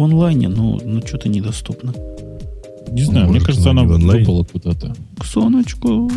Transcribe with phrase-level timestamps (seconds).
[0.00, 1.92] В онлайне, ну, ну что-то недоступно.
[2.90, 4.94] Не знаю, Может, мне кажется, она выпала куда-то.
[5.18, 6.10] К соночку.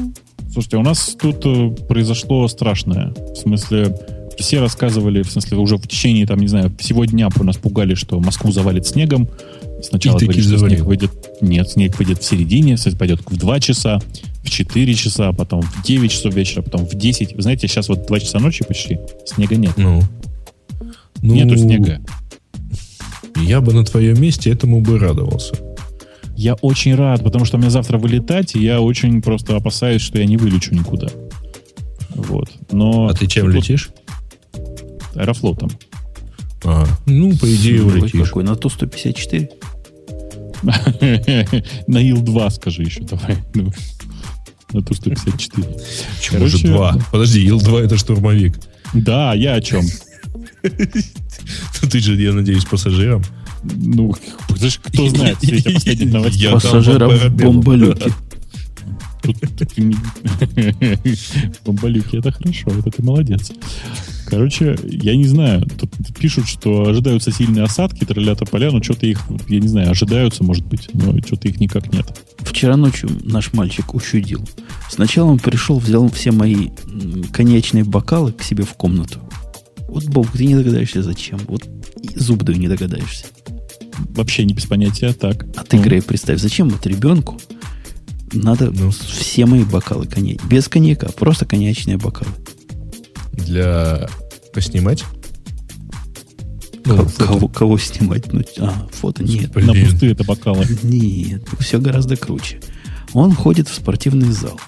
[0.54, 3.14] Слушайте, у нас тут э, произошло страшное.
[3.34, 3.94] В смысле,
[4.38, 8.22] все рассказывали, в смысле, уже в течение, там, не знаю, всего дня нас пугали, что
[8.22, 9.28] Москву завалит снегом.
[9.82, 11.12] Сначала говорили, что снег выйдет...
[11.42, 14.00] Нет, снег выйдет в середине, пойдет в 2 часа,
[14.46, 17.36] в 4 часа, потом в 9 часов вечера, потом в 10.
[17.36, 19.74] Вы знаете, сейчас вот 2 часа ночи почти, снега нет.
[19.76, 20.02] Ну.
[21.22, 22.00] ну Нету снега.
[23.38, 25.56] Я бы на твоем месте этому бы радовался.
[26.36, 30.26] Я очень рад, потому что мне завтра вылетать, и я очень просто опасаюсь, что я
[30.26, 31.08] не вылечу никуда.
[32.16, 32.50] Вот.
[32.72, 33.92] Но а ты чем летишь?
[35.16, 35.70] Аэрофлотом.
[36.66, 38.28] А, ну, по идее, Ой, улетишь.
[38.28, 38.44] Какой?
[38.44, 39.50] На Ту-154?
[41.88, 43.38] На Ил-2 скажи еще давай.
[43.54, 43.72] Ну,
[44.80, 45.82] на Ту-154.
[46.18, 46.98] Почему же 2?
[47.12, 48.60] Подожди, Ил-2 это штурмовик.
[48.94, 49.86] Да, я о чем?
[51.92, 53.24] Ты же, я надеюсь, пассажиром.
[53.64, 54.14] Ну,
[54.84, 56.52] кто знает, все последних новостей.
[56.52, 58.12] Пассажиром в бомболюке.
[61.66, 63.52] Бомболюки, это хорошо, это ты молодец.
[64.26, 69.22] Короче, я не знаю, тут пишут, что ожидаются сильные осадки, троллята поля, но что-то их,
[69.48, 72.20] я не знаю, ожидаются, может быть, но что-то их никак нет.
[72.40, 74.48] Вчера ночью наш мальчик ущудил.
[74.90, 76.70] Сначала он пришел, взял все мои
[77.32, 79.20] конечные бокалы к себе в комнату.
[79.88, 81.40] Вот, Бог, ты не догадаешься, зачем.
[81.48, 81.68] Вот
[82.16, 83.26] зуб да не догадаешься.
[84.10, 85.46] Вообще не без понятия, так.
[85.56, 85.84] А ты, ну.
[85.84, 87.40] Грей, представь, зачем вот ребенку
[88.34, 88.90] надо ну.
[88.92, 90.44] все мои бокалы коньяк.
[90.46, 92.32] Без коньяка, просто коньячные бокалы.
[93.34, 94.08] Для
[94.54, 95.04] поснимать?
[96.86, 98.32] Ну, кого, кого снимать?
[98.34, 99.52] Ну, а, фото нет.
[99.54, 99.68] Блин.
[99.68, 100.66] На пустые это бокалы.
[100.84, 102.60] Нет, все гораздо круче.
[103.14, 104.60] Он ходит в спортивный зал.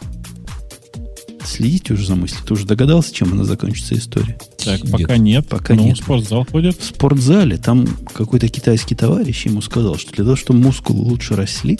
[1.45, 2.41] Следите уже за мыслью.
[2.45, 4.38] Ты уже догадался, чем она закончится история?
[4.63, 5.47] Так, пока нет.
[5.47, 5.97] Пока ну, нет.
[5.97, 6.79] в спортзал ходит.
[6.79, 11.79] В спортзале там какой-то китайский товарищ ему сказал, что для того, чтобы мускулы лучше росли,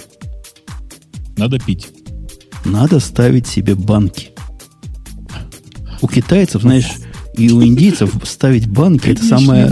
[1.36, 1.88] надо пить.
[2.64, 4.30] Надо ставить себе банки.
[6.02, 6.88] У китайцев, знаешь,
[7.36, 9.72] и у индийцев ставить банки это самое...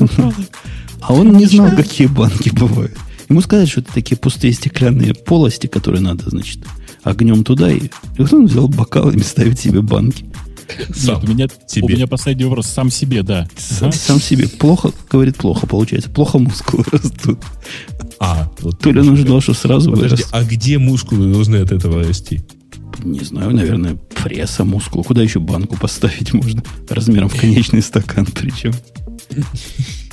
[1.01, 2.97] А он не знал, какие банки бывают.
[3.27, 6.59] Ему сказали, что это такие пустые стеклянные полости, которые надо, значит,
[7.03, 7.71] огнем туда.
[7.71, 10.25] И, и вот он взял бокалами ставить себе банки.
[10.95, 11.85] Сам Нет, у меня, себе.
[11.85, 12.67] у меня последний вопрос.
[12.67, 13.47] Сам себе, да.
[13.57, 13.97] Сам, ага.
[13.97, 14.47] сам себе.
[14.47, 16.09] Плохо, говорит, плохо получается.
[16.09, 17.39] Плохо мускулы растут.
[18.19, 20.33] А, вот То ли он ожидал, что сразу Подожди, вырастут.
[20.33, 22.41] а где мускулы должны от этого расти?
[23.03, 25.03] Не знаю, наверное, пресса, мускул.
[25.03, 26.63] Куда еще банку поставить можно?
[26.89, 28.73] Размером в конечный стакан причем.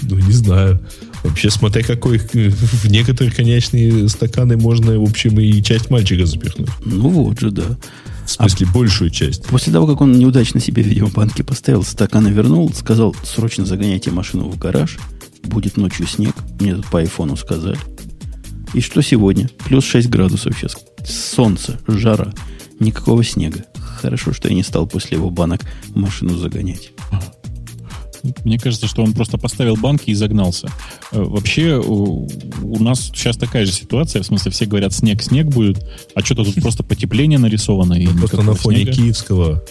[0.03, 0.81] Ну, не знаю.
[1.23, 6.71] Вообще, смотря какой, в некоторые конечные стаканы можно, в общем, и часть мальчика запихнуть.
[6.85, 7.79] Ну вот же, да.
[8.25, 9.45] В смысле, а большую часть.
[9.45, 14.49] После того, как он неудачно себе, видимо, банки поставил, стаканы вернул, сказал, срочно загоняйте машину
[14.49, 14.99] в гараж,
[15.43, 16.35] будет ночью снег.
[16.61, 17.79] Мне тут по айфону сказали.
[18.73, 19.51] И что сегодня?
[19.67, 20.77] Плюс 6 градусов сейчас.
[21.05, 22.33] Солнце, жара.
[22.79, 23.65] Никакого снега.
[24.01, 25.63] Хорошо, что я не стал после его банок
[25.95, 26.93] машину загонять.
[28.45, 30.69] Мне кажется, что он просто поставил банки и загнался.
[31.13, 32.29] Э, вообще, у
[32.83, 34.23] нас сейчас такая же ситуация.
[34.23, 37.95] В смысле, все говорят, снег, снег будет, а что-то тут просто потепление нарисовано.
[37.95, 38.93] И просто на фоне снега.
[38.93, 39.65] киевского.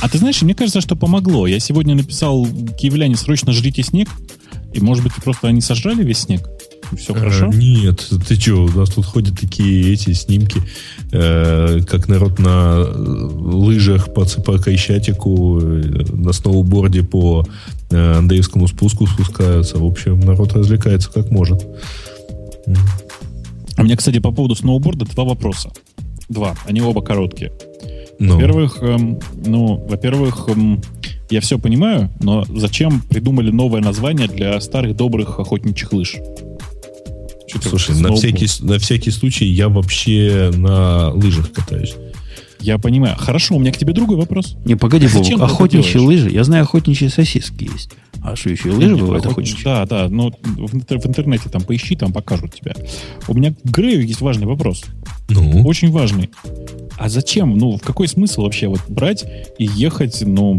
[0.00, 1.46] А ты знаешь, мне кажется, что помогло.
[1.46, 2.46] Я сегодня написал
[2.78, 4.08] киевляне, срочно жрите снег.
[4.72, 6.48] И, может быть, просто они сожрали весь снег?
[6.96, 7.46] Все э, хорошо?
[7.52, 10.60] нет, ты что, у нас тут ходят такие эти снимки,
[11.12, 17.46] э, как народ на э, лыжах по, по Крещатику, э, на сноуборде по
[17.90, 19.78] э, Андреевскому спуску спускаются.
[19.78, 21.64] В общем, народ развлекается как может.
[23.76, 25.70] У меня, кстати, по поводу сноуборда два вопроса.
[26.28, 26.54] Два.
[26.66, 27.52] Они оба короткие.
[28.18, 28.34] Ну.
[28.34, 30.80] Во-первых, эм, ну, во-первых, эм,
[31.30, 36.16] я все понимаю, но зачем придумали новое название для старых добрых охотничьих лыж?
[37.62, 41.94] Слушай, на всякий, на всякий случай я вообще на лыжах катаюсь.
[42.60, 43.14] Я понимаю.
[43.18, 44.56] Хорошо, у меня к тебе другой вопрос.
[44.64, 46.30] Не, погоди, Бог, охотничьи лыжи.
[46.30, 47.90] Я знаю, охотничьи сосиски есть.
[48.22, 49.62] А что еще, лыжи бывают охотничьи?
[49.64, 52.74] Да, да, но в, в интернете там поищи, там покажут тебя.
[53.28, 54.84] У меня к Грею есть важный вопрос.
[55.28, 55.62] Ну?
[55.66, 56.30] Очень важный.
[56.96, 59.26] А зачем, ну, в какой смысл вообще вот брать
[59.58, 60.58] и ехать, ну,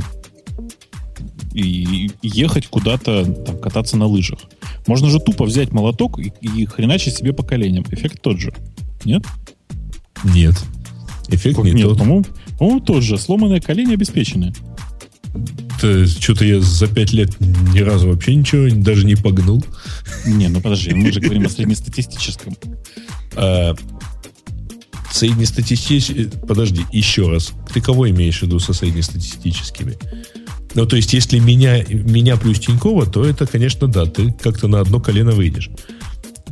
[1.56, 4.40] и ехать куда-то, там, кататься на лыжах?
[4.88, 7.86] Можно же тупо взять молоток и, и хреначить себе по коленям.
[7.90, 8.54] Эффект тот же.
[9.04, 9.24] Нет?
[10.24, 10.56] Нет.
[11.30, 11.98] Эффект как не нет, тот.
[12.00, 12.26] По-моему,
[12.58, 13.18] по-моему, тот же.
[13.18, 14.54] Сломанное колени обеспечены.
[15.78, 19.64] Что-то я за пять лет ни разу вообще ничего даже не погнул.
[20.26, 22.56] Не, ну подожди, мы же говорим о среднестатистическом.
[23.36, 23.76] А,
[25.12, 26.30] среднестатистический...
[26.48, 27.52] Подожди, еще раз.
[27.74, 29.98] Ты кого имеешь в виду со среднестатистическими?
[30.76, 34.82] Ну, то есть, если меня, меня плюс Тинькова, то это, конечно, да, ты как-то на
[34.82, 35.70] одно колено выйдешь.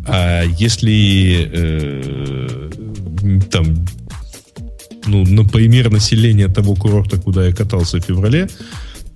[0.06, 2.70] А если э,
[3.52, 3.86] там
[5.06, 8.50] ну, например, население того курорта, куда я катался в феврале,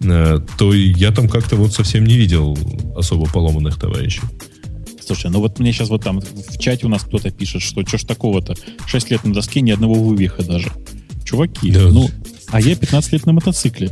[0.02, 2.58] э, то я там как-то вот совсем не видел
[2.96, 4.22] особо поломанных товарищей.
[5.06, 7.98] Слушай, ну вот мне сейчас вот там в чате у нас кто-то пишет, что что
[7.98, 8.56] ж такого-то,
[8.86, 10.72] 6 лет на доске, ни одного вывиха даже.
[11.24, 11.90] Чуваки, да.
[11.90, 12.10] ну,
[12.50, 13.90] а я 15 лет на мотоцикле.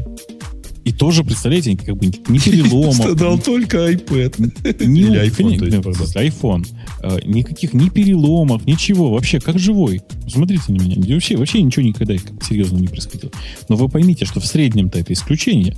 [0.85, 2.93] И тоже, представляете, как бы не переломов.
[2.93, 4.85] Страдал только iPad.
[4.85, 5.81] Не, Или iPhone.
[5.81, 6.67] То есть, iPhone.
[7.01, 9.11] А, никаких ни переломов, ничего.
[9.11, 10.01] Вообще, как живой.
[10.27, 10.95] Смотрите на меня.
[11.15, 12.15] Вообще, вообще ничего никогда
[12.47, 13.31] серьезно не происходило.
[13.67, 15.75] Но вы поймите, что в среднем-то это исключение.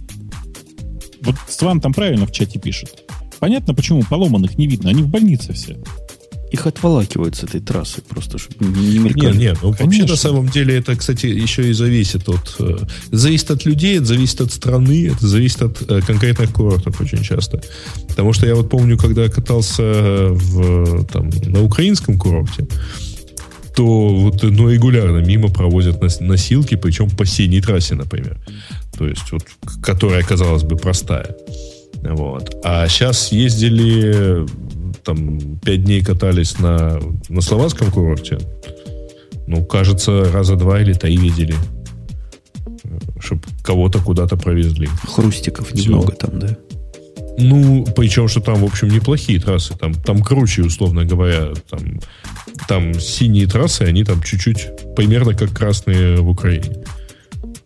[1.22, 3.04] Вот Сван там правильно в чате пишет.
[3.40, 4.90] Понятно, почему поломанных не видно.
[4.90, 5.78] Они в больнице все
[6.52, 9.26] их отволакивают с этой трассы, просто чтобы не мелькали.
[9.26, 12.56] Нет, нет, ну, вообще на самом деле это, кстати, еще и зависит от...
[12.60, 12.78] Э,
[13.12, 17.62] зависит от людей, это зависит от страны, это зависит от э, конкретных курортов очень часто.
[18.08, 22.68] Потому что я вот помню, когда катался в, там, на украинском курорте,
[23.76, 28.40] то вот ну, регулярно мимо провозят носилки, причем по синей трассе, например.
[28.98, 29.44] То есть, вот,
[29.84, 31.36] которая, казалось бы, простая.
[32.02, 32.56] Вот.
[32.64, 34.46] А сейчас ездили
[35.08, 37.00] там пять дней катались на,
[37.30, 38.40] на словацком курорте,
[39.48, 41.56] ну, кажется, раза два или три видели.
[43.18, 44.90] Чтобы кого-то куда-то провезли.
[45.04, 45.86] Хрустиков Все.
[45.86, 46.58] немного там, да?
[47.38, 49.78] Ну, причем, что там, в общем, неплохие трассы.
[49.78, 51.54] Там, там круче, условно говоря.
[51.70, 52.02] Там,
[52.68, 56.84] там синие трассы, они там чуть-чуть примерно как красные в Украине.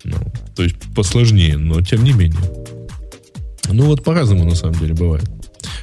[0.03, 0.17] Ну,
[0.55, 2.41] то есть посложнее, но тем не менее.
[3.71, 5.25] Ну, вот по-разному, на самом деле, бывает.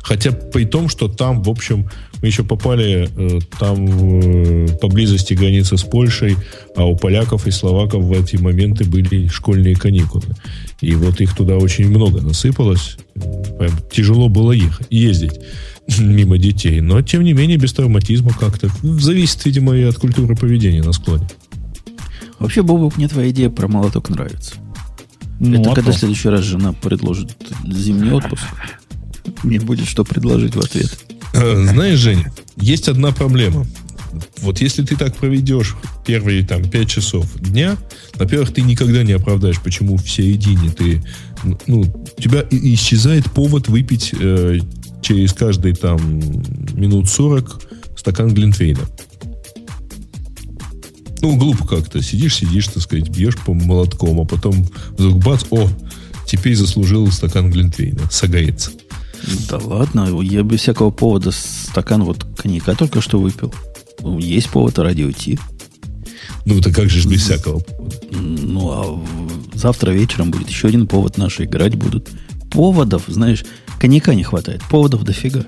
[0.08, 1.86] Хотя при том, что там, в общем,
[2.22, 6.34] мы еще попали э, там э, поблизости границы с Польшей,
[6.74, 10.24] а у поляков и словаков в эти моменты были школьные каникулы.
[10.80, 12.96] И вот их туда очень много насыпалось.
[13.58, 15.38] Прям тяжело было ехать, ездить
[15.98, 16.80] мимо детей.
[16.80, 18.70] Но, тем не менее, без травматизма как-то.
[18.82, 21.28] Зависит, видимо, и от культуры поведения на склоне.
[22.38, 24.54] Вообще, Бобок, мне твоя идея про молоток нравится.
[25.38, 28.44] Ну, Это а когда в следующий раз жена предложит зимний отпуск.
[29.42, 30.98] Мне будет что предложить в ответ.
[31.34, 33.66] Э, знаешь, Женя, есть одна проблема.
[34.38, 35.76] Вот если ты так проведешь
[36.06, 37.76] первые там пять часов дня,
[38.14, 41.04] во-первых, ты никогда не оправдаешь, почему в середине ты,
[41.66, 44.60] ну, у тебя исчезает повод выпить э,
[45.02, 46.00] через каждые там
[46.72, 47.62] минут 40
[47.96, 48.80] стакан глинтвейна.
[51.20, 52.00] Ну, глупо как-то.
[52.02, 55.68] Сидишь, сидишь, так сказать, бьешь по молотком, а потом вдруг бац, о,
[56.26, 58.08] теперь заслужил стакан глинтвейна.
[58.10, 58.70] Согается.
[59.48, 63.52] Да ладно, я без всякого повода стакан вот коньяка только что выпил.
[64.00, 65.38] Ну, есть повод ради уйти.
[66.44, 67.62] Ну, это как же без всякого?
[68.10, 69.04] Ну, а
[69.54, 72.08] завтра вечером будет еще один повод, наши играть будут.
[72.50, 73.44] Поводов, знаешь,
[73.78, 75.44] коньяка не хватает, поводов дофига.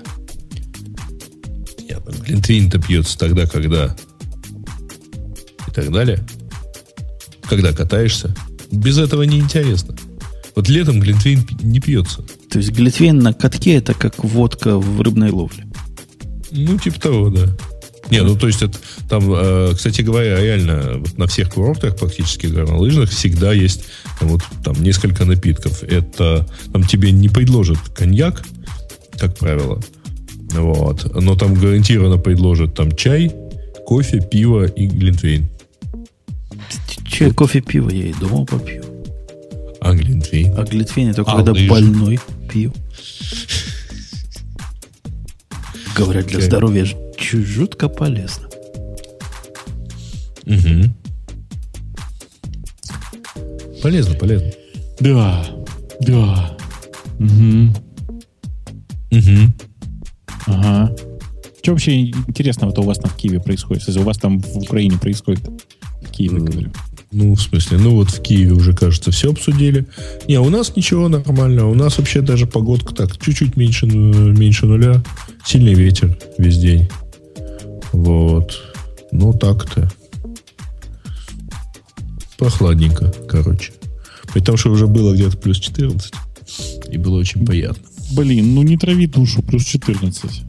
[1.89, 3.95] Нет, глинтвейн-то пьется тогда, когда...
[5.67, 6.23] И так далее.
[7.43, 8.35] Когда катаешься.
[8.71, 9.95] Без этого неинтересно.
[10.55, 12.23] Вот летом глинтвейн не пьется.
[12.51, 15.65] То есть глитвейн на катке это как водка в рыбной ловле.
[16.51, 17.47] Ну, типа того, да.
[18.09, 18.77] Не, ну то есть это,
[19.07, 23.85] там, э, кстати говоря, реально вот на всех курортах практически горнолыжных всегда есть
[24.19, 25.81] там, вот там несколько напитков.
[25.83, 28.43] Это там тебе не предложат коньяк,
[29.17, 29.79] как правило,
[30.51, 33.31] вот, но там гарантированно предложат там чай,
[33.85, 35.49] кофе, пиво и глинтвейн.
[37.07, 38.83] Чай, кофе, пиво я и дома попью.
[39.79, 40.53] А глинтвейн?
[40.57, 41.67] А глинтвейн это а, когда лыжи.
[41.67, 42.19] больной
[42.51, 42.73] пью.
[45.95, 46.85] Говорят, для здоровья
[47.17, 48.49] жутко полезно.
[50.45, 50.93] Угу.
[53.81, 54.51] Полезно, полезно.
[54.99, 55.45] Да,
[56.01, 56.57] да.
[57.19, 57.73] Угу.
[59.11, 59.53] Угу.
[60.47, 60.95] Ага.
[61.61, 63.87] Что вообще интересного-то у вас там в Киеве происходит?
[63.87, 65.47] Если у вас там в Украине происходит?
[66.01, 66.71] В Киеве, говорю.
[67.11, 69.85] Ну, в смысле, ну вот в Киеве уже, кажется, все обсудили.
[70.29, 71.67] Не, у нас ничего нормально.
[71.67, 75.03] У нас вообще даже погодка так, чуть-чуть меньше, меньше нуля.
[75.45, 76.89] Сильный ветер весь день.
[77.91, 78.61] Вот.
[79.11, 79.91] Ну, так-то.
[82.37, 83.73] Прохладненько, короче.
[84.33, 86.13] Потому что уже было где-то плюс 14.
[86.91, 87.83] И было очень приятно.
[88.13, 90.43] Блин, ну не трави душу, плюс 14.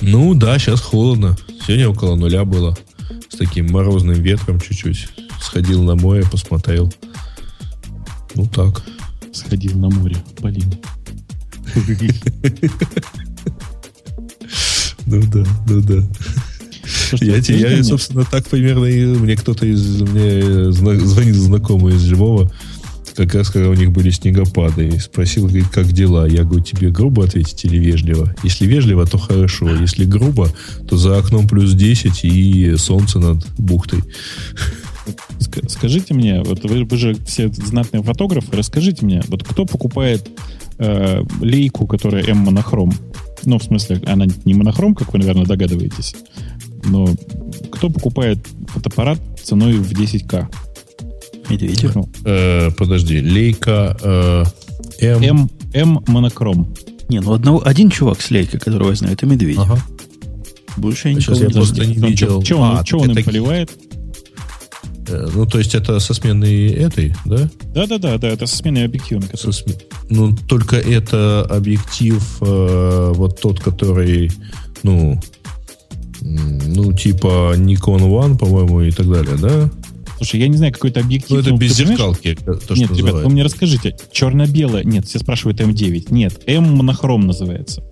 [0.00, 1.36] Ну да, сейчас холодно.
[1.66, 2.76] Сегодня около нуля было
[3.40, 5.08] таким морозным ветром чуть-чуть.
[5.40, 6.92] Сходил на море, посмотрел.
[8.34, 8.82] Ну так.
[9.32, 10.74] Сходил на море, блин.
[15.06, 16.06] Ну да, ну да.
[17.20, 22.52] Я, я, собственно, так примерно и мне кто-то из мне звонит знакомый из живого
[23.26, 26.26] как раз когда у них были снегопады, и спросил, говорит, как дела?
[26.26, 28.34] Я говорю, тебе грубо ответить или вежливо?
[28.42, 29.68] Если вежливо, то хорошо.
[29.76, 30.48] Если грубо,
[30.88, 34.02] то за окном плюс 10 и солнце над бухтой.
[35.68, 40.26] Скажите мне, вот вы, вы же все знатные фотографы, расскажите мне, вот кто покупает
[40.78, 42.94] э, лейку, которая М-монохром?
[43.44, 46.14] Ну, в смысле, она не монохром, как вы, наверное, догадываетесь,
[46.84, 47.06] но
[47.70, 50.46] кто покупает фотоаппарат ценой в 10к?
[51.50, 51.96] Медведев.
[52.24, 54.44] Э, подожди, лейка э,
[55.00, 55.22] М...
[55.22, 55.50] М...
[55.72, 56.74] М монохром.
[57.08, 59.62] Не, ну одного, один чувак с лейкой, которого я знаю, это Медведев.
[59.62, 59.82] Ага.
[60.76, 62.42] Больше я никого я просто не видел.
[62.42, 63.70] Что он, а, что он им поливает?
[65.08, 67.50] Э, ну, то есть это со сменой этой, да?
[67.74, 69.22] Да-да-да, да, это со сменой объектива.
[69.34, 69.82] Со см...
[70.08, 74.30] Ну, только это объектив э, вот тот, который,
[74.82, 75.20] ну,
[76.20, 79.70] ну, типа Nikon One, по-моему, и так далее, да?
[80.20, 81.30] Слушай, я не знаю, какой-то объектив.
[81.30, 82.36] Ну, это без зеркалки.
[82.44, 83.96] То, нет, ребят, вы мне расскажите.
[84.12, 84.84] Черно-белое.
[84.84, 86.08] Нет, все спрашивают М9.
[86.10, 87.82] Нет, М-монохром называется.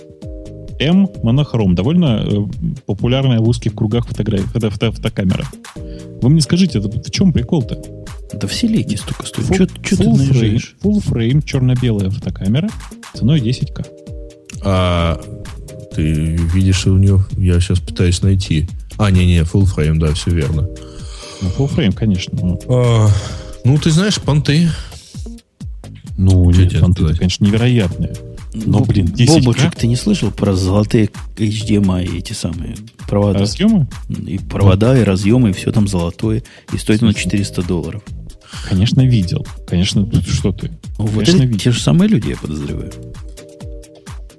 [0.78, 1.74] М монохром.
[1.74, 2.36] Довольно э,
[2.84, 5.46] популярная в узких кругах фотография, фото, фото, фотокамера.
[6.20, 7.82] Вы мне скажите, это, в чем прикол-то?
[8.34, 9.48] Да все лейки столько стоят.
[9.48, 10.76] Фу, что ты наезжаешь?
[10.82, 12.68] Full frame, черно-белая фотокамера
[13.14, 13.86] ценой 10к.
[14.64, 15.18] А
[15.96, 18.68] ты видишь, у нее, я сейчас пытаюсь найти.
[18.98, 20.68] А, не-не, full frame, да, все верно.
[21.40, 22.58] Ну, full frame, конечно.
[22.68, 23.08] А,
[23.64, 24.70] ну, ты знаешь, понты.
[26.16, 28.14] Ну, нет, понты, конечно, невероятные.
[28.54, 32.76] Но, блин, 10 Бобочек, ты не слышал про золотые HDMI эти самые
[33.06, 33.40] провода?
[33.40, 33.86] Разъемы?
[34.08, 34.98] И провода, да.
[34.98, 36.42] и разъемы, и все там золотое.
[36.72, 38.02] И стоит оно 400 долларов.
[38.68, 39.46] Конечно, видел.
[39.66, 40.70] Конечно, что ты?
[40.98, 41.58] Ну, вот Конечно, это видел.
[41.58, 42.92] те же самые люди, я подозреваю.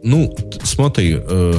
[0.02, 1.54] Ну, смотри, э,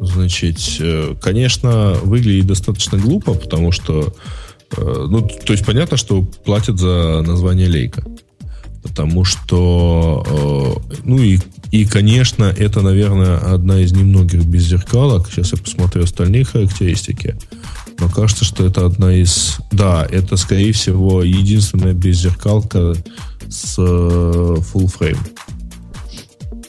[0.00, 4.14] значит, э, конечно, выглядит достаточно глупо, потому что,
[4.78, 8.04] ну, то есть понятно, что платят за название лейка.
[8.82, 11.38] Потому что, э, ну и,
[11.70, 15.30] и, конечно, это, наверное, одна из немногих беззеркалок.
[15.30, 17.36] Сейчас я посмотрю остальные характеристики.
[17.98, 19.58] Но кажется, что это одна из...
[19.72, 22.94] Да, это, скорее всего, единственная беззеркалка
[23.48, 25.18] с э, full frame.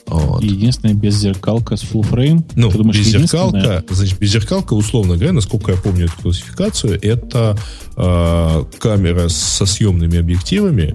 [0.06, 0.42] Вот.
[0.42, 2.44] Единственная беззеркалка с full frame.
[2.54, 7.58] Ну, думаешь, беззеркалка, значит, беззеркалка, условно говоря, насколько я помню эту классификацию, это
[7.96, 10.94] э, камера со съемными объективами,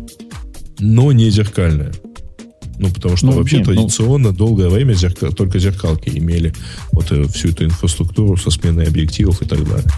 [0.79, 1.91] но не зеркальная.
[2.77, 4.35] Ну, потому что ну, вообще нет, ну традиционно ну...
[4.35, 6.53] долгое время зеркал, только зеркалки имели
[6.91, 9.91] вот э, всю эту инфраструктуру со сменой объективов и так далее.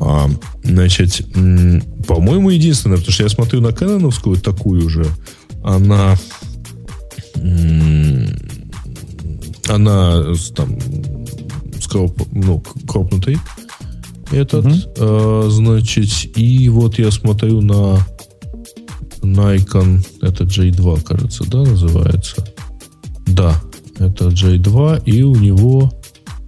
[0.00, 0.30] А,
[0.62, 1.20] значит,
[2.06, 5.06] по-моему, единственное, потому что я смотрю на Кэноновскую такую же,
[5.62, 6.16] она
[9.68, 10.22] она
[10.54, 10.78] там
[11.80, 13.38] с кроп, ну, кропнутой
[14.30, 14.74] этот, угу.
[14.98, 17.98] а, значит, и вот я смотрю на
[19.22, 22.46] Nikon, это J2, кажется, да, называется?
[23.26, 23.60] Да,
[23.98, 25.92] это J2, и у него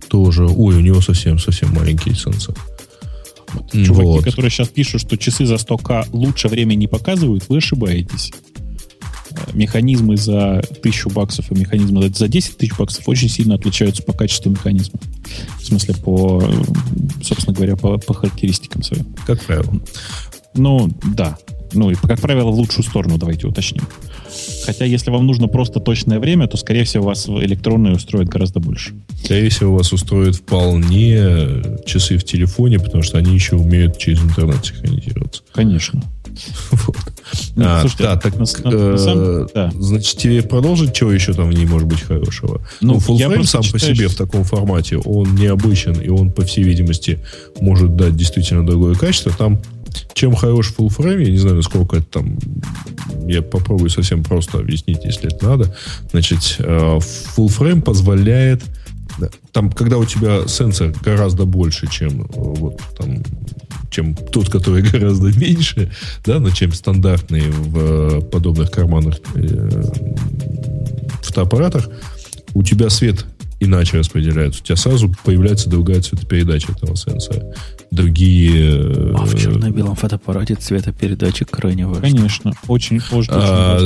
[0.09, 2.55] тоже, ой, у него совсем-совсем маленький сенсор.
[3.73, 4.25] Чуваки, вот.
[4.25, 8.33] которые сейчас пишут, что часы за 100к лучше время не показывают, вы ошибаетесь.
[9.53, 14.51] Механизмы за 1000 баксов и механизмы за 10 тысяч баксов очень сильно отличаются по качеству
[14.51, 14.99] механизма.
[15.61, 16.43] В смысле, по,
[17.23, 19.07] собственно говоря, по, по характеристикам своим.
[19.27, 19.81] Как правило.
[20.55, 21.39] Ну, да.
[21.73, 23.85] Ну, и, как правило, в лучшую сторону давайте уточним.
[24.65, 28.95] Хотя, если вам нужно просто точное время, то, скорее всего, вас электронные устроят гораздо больше.
[29.25, 34.65] Скорее всего, вас устроят вполне часы в телефоне, потому что они еще умеют через интернет
[34.65, 35.43] синхронизироваться.
[35.53, 36.03] Конечно.
[37.55, 39.73] Ну, а, слушайте, да, так, на, э, да.
[39.79, 42.61] значит, тебе продолжить, чего еще там в ней может быть хорошего?
[42.81, 46.65] Ну, ну full сам по себе в таком формате, он необычен, и он, по всей
[46.65, 47.21] видимости,
[47.61, 49.33] может дать действительно другое качество.
[49.33, 49.61] Там
[50.13, 52.39] чем хорош full frame, я не знаю, насколько это там...
[53.27, 55.77] Я попробую совсем просто объяснить, если это надо.
[56.11, 58.63] Значит, э, full frame позволяет
[59.53, 63.23] там, когда у тебя сенсор гораздо больше, чем э, вот там,
[63.97, 65.91] чем тот, который гораздо меньше,
[66.25, 69.83] да, но чем стандартные в э, подобных карманных э,
[71.23, 71.89] фотоаппаратах,
[72.55, 73.25] у тебя свет
[73.61, 74.63] иначе распределяются.
[74.63, 77.43] У тебя сразу появляется другая цветопередача этого сенсора.
[77.91, 79.15] Другие...
[79.17, 82.03] А в черно-белом фотоаппарате цветопередача крайне важна.
[82.03, 83.31] Конечно, очень позже.
[83.33, 83.79] А,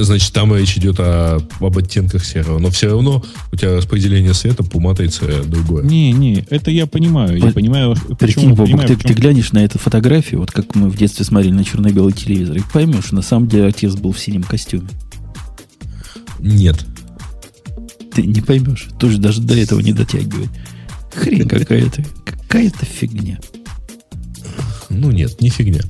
[0.00, 2.58] значит, там речь идет о, об оттенках серого.
[2.58, 3.22] Но все равно
[3.52, 5.84] у тебя распределение света по матрице другое.
[5.84, 7.36] Не, не, это я понимаю.
[7.38, 10.96] Я понимаю, Прикинь, Бобок, понимаю, ты, ты глянешь на эту фотографию, вот как мы в
[10.96, 14.88] детстве смотрели на черно-белый телевизор, и поймешь, на самом деле отец был в синем костюме.
[16.38, 16.86] Нет.
[18.12, 18.88] Ты не поймешь.
[18.98, 20.50] Тоже даже до этого не дотягивает.
[21.14, 22.04] Хрень какая-то.
[22.24, 23.38] Какая-то фигня.
[24.88, 25.80] Ну нет, не фигня.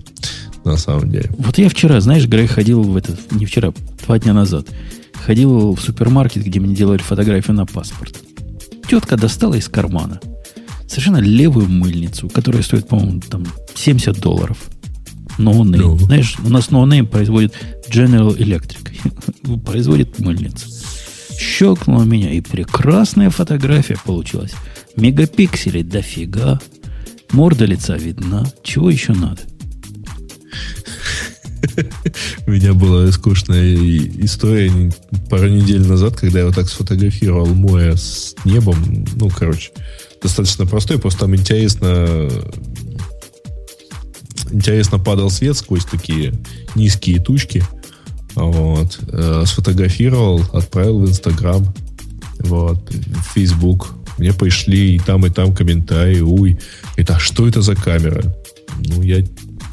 [0.64, 1.30] на самом деле.
[1.38, 3.72] Вот я вчера, знаешь, Грей ходил в этот, не вчера,
[4.06, 4.66] два дня назад,
[5.14, 8.16] ходил в супермаркет, где мне делали фотографию на паспорт.
[8.88, 10.20] Тетка достала из кармана
[10.90, 14.58] совершенно левую мыльницу, которая стоит, по-моему, там 70 долларов.
[15.38, 15.80] No name.
[15.80, 15.98] No.
[15.98, 17.54] Знаешь, у нас no name производит
[17.88, 19.60] General Electric.
[19.64, 20.66] производит мыльницу.
[21.40, 24.52] Щелкнула меня, и прекрасная фотография получилась.
[24.94, 26.60] Мегапикселей дофига.
[27.32, 28.44] Морда лица видна.
[28.62, 29.40] Чего еще надо?
[32.46, 34.92] У меня была скучная история
[35.30, 39.06] пару недель назад, когда я вот так сфотографировал море с небом.
[39.16, 39.70] Ну, короче,
[40.22, 42.28] достаточно простой, просто там интересно
[44.52, 46.34] интересно падал свет сквозь такие
[46.74, 47.64] низкие тучки.
[48.34, 48.98] Вот.
[49.12, 51.66] Э, сфотографировал, отправил в Инстаграм,
[52.40, 53.94] вот, в Фейсбук.
[54.18, 56.20] Мне пришли и там, и там комментарии.
[56.20, 56.58] Уй,
[56.96, 58.22] это что это за камера?
[58.78, 59.24] Ну, я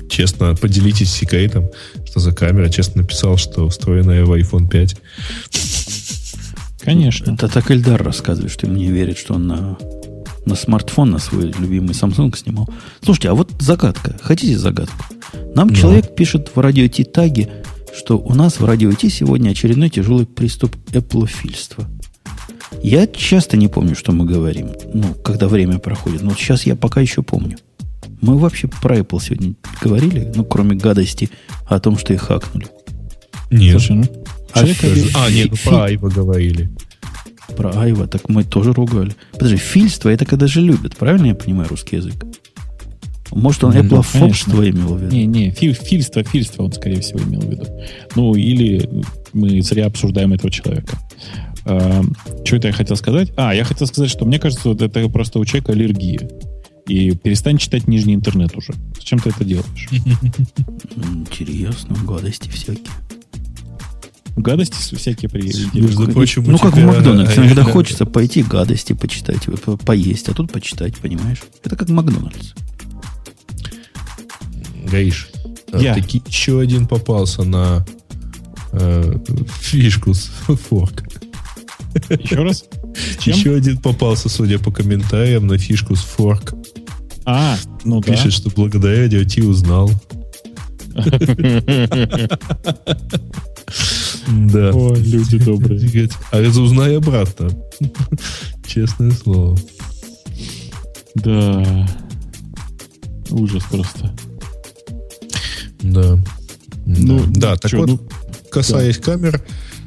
[0.09, 1.69] честно, поделитесь секретом,
[2.05, 2.69] что за камера.
[2.69, 4.95] Честно написал, что встроенная в iPhone 5.
[6.79, 7.33] Конечно.
[7.33, 9.77] Это так Эльдар рассказывает, что ему не верит, что он на
[10.45, 12.69] на смартфон, на свой любимый Samsung снимал.
[13.03, 14.15] Слушайте, а вот загадка.
[14.21, 15.05] Хотите загадку?
[15.53, 15.75] Нам да.
[15.75, 17.49] человек пишет в радио Ти таге,
[17.97, 21.85] что у нас в радио Ти сегодня очередной тяжелый приступ эплофильства.
[22.83, 26.21] Я часто не помню, что мы говорим, ну, когда время проходит.
[26.21, 27.57] Но сейчас я пока еще помню.
[28.21, 31.29] Мы вообще про Apple сегодня говорили, ну, кроме гадости
[31.65, 32.67] о том, что их хакнули.
[33.49, 33.81] Нет.
[33.81, 34.05] Слушай, ну,
[34.53, 36.69] а, а, нет, про Айва говорили
[37.55, 39.15] про Айва, так мы тоже ругали.
[39.31, 42.13] Подожди, фильство это когда же любят, правильно я понимаю русский язык?
[43.31, 45.15] Может, он Apple фобство имел в виду?
[45.15, 47.65] Не, не, фи, фильство, фильство он, скорее всего, имел в виду.
[48.15, 48.89] Ну, или
[49.33, 50.97] мы зря обсуждаем этого человека.
[51.65, 52.03] А,
[52.45, 53.31] что это я хотел сказать?
[53.35, 56.29] А, я хотел сказать, что мне кажется, вот это просто у человека аллергия.
[56.87, 58.73] И перестань читать нижний интернет уже.
[58.95, 59.89] Зачем ты это делаешь?
[60.95, 62.87] Интересно, гадости всякие
[64.37, 65.29] гадости всякие.
[65.73, 67.41] Между прочим, ну, как в Макдональдсе.
[67.41, 69.47] Иногда хочется пойти гадости почитать,
[69.83, 71.41] поесть, а тут почитать, понимаешь?
[71.63, 72.53] Это как Макдональдс.
[74.89, 75.29] Гаиш,
[75.71, 75.93] а Я.
[75.93, 77.85] таки еще один попался на
[78.71, 79.13] э,
[79.59, 80.29] фишку с
[80.69, 81.03] форк.
[82.09, 82.65] Еще раз?
[83.19, 83.33] Чем?
[83.33, 86.53] Еще один попался, судя по комментариям, на фишку с форк.
[87.25, 88.31] А, ну Пишет, да.
[88.31, 89.91] что благодаря DOT узнал.
[94.27, 94.71] Да.
[94.73, 96.09] О, люди добрые.
[96.31, 97.49] А разузнай обратно.
[98.65, 99.57] Честное слово.
[101.15, 101.87] Да.
[103.29, 104.13] Ужас просто.
[105.93, 106.19] Да.
[106.85, 107.99] Ну, да, так что, вот, ну,
[108.49, 109.03] касаясь да.
[109.03, 109.41] камер,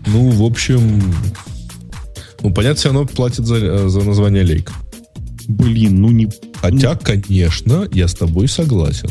[0.07, 1.03] ну, в общем,
[2.43, 4.71] ну, понятно, все равно платят за, за название лейк.
[5.49, 6.29] Блин, ну не...
[6.61, 7.01] Хотя, ну...
[7.03, 9.09] конечно, я с тобой согласен.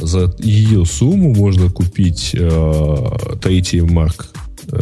[0.00, 4.26] За ее сумму можно купить э, третий Mark
[4.72, 4.78] Э,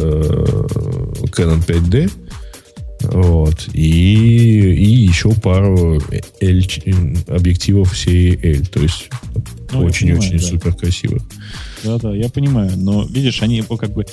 [1.31, 2.11] Canon 5D.
[3.03, 3.67] Вот.
[3.73, 6.01] И, и еще пару
[6.41, 6.61] L,
[7.27, 8.65] объективов серии L.
[8.65, 9.09] То есть
[9.71, 10.45] ну, очень-очень да.
[10.45, 11.23] супер красивых.
[11.83, 12.71] Да-да, я понимаю.
[12.77, 14.05] Но видишь, они его как бы...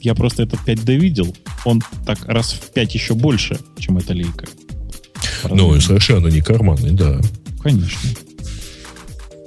[0.00, 1.34] Я, просто этот 5D видел.
[1.64, 4.46] Он так раз в 5 еще больше, чем эта лейка.
[5.48, 7.20] Ну, совершенно не карманный, да.
[7.62, 8.10] Конечно.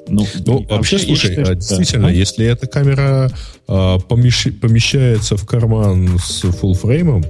[0.08, 2.14] Ну, ну вообще, слушай, считаю, а действительно, да.
[2.14, 3.32] если эта камера
[3.68, 7.26] а, помещ, помещается в карман с фуллфреймом,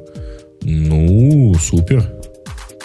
[0.66, 2.12] ну, супер.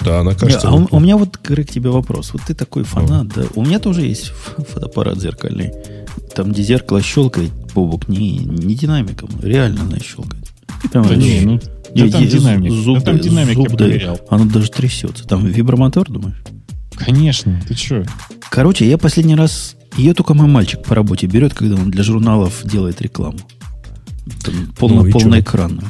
[0.03, 0.69] Да, она кажется...
[0.69, 2.33] Не, а у, у меня вот, Грег, к тебе вопрос.
[2.33, 3.41] Вот ты такой фанат, а.
[3.41, 3.47] да?
[3.55, 5.73] У меня тоже есть фотоаппарат зеркальный.
[6.35, 10.47] Там, где зеркало щелкает, Бобок, не, не динамиком, реально она щелкает.
[10.91, 11.61] Прямо да не, ну,
[11.95, 12.73] да там динамик.
[12.73, 14.21] Зуб, да там динамик зуб, я проверял.
[14.29, 15.25] Оно даже трясется.
[15.25, 16.43] Там вибромотор, думаешь?
[16.97, 18.05] Конечно, ты что?
[18.51, 22.61] Короче, я последний раз ее только мой мальчик по работе берет, когда он для журналов
[22.65, 23.39] делает рекламу.
[24.45, 25.89] Там полно, ну, полноэкранную.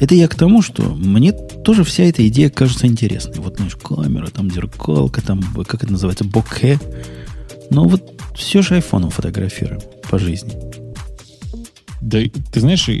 [0.00, 3.40] Это я к тому, что мне тоже вся эта идея кажется интересной.
[3.40, 6.78] Вот, знаешь, камера, там зеркалка, там, как это называется, боке.
[7.68, 10.54] Но вот все же айфоном фотографируем по жизни.
[12.00, 12.18] Да,
[12.50, 12.94] ты знаешь, э,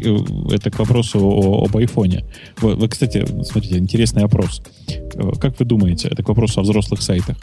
[0.54, 2.26] это к вопросу о, об айфоне.
[2.60, 4.62] Вы, вы, кстати, смотрите, интересный опрос.
[5.14, 7.38] Э, как вы думаете, это к вопросу о взрослых сайтах.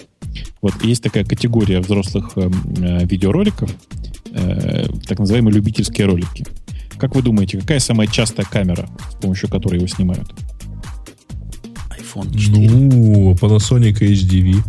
[0.61, 3.71] Вот есть такая категория взрослых э, э, видеороликов,
[4.33, 6.45] э, так называемые любительские ролики.
[6.97, 10.33] Как вы думаете, какая самая частая камера, с помощью которой его снимают?
[11.97, 12.69] iPhone 4.
[12.69, 14.63] Ну, Panasonic HDV.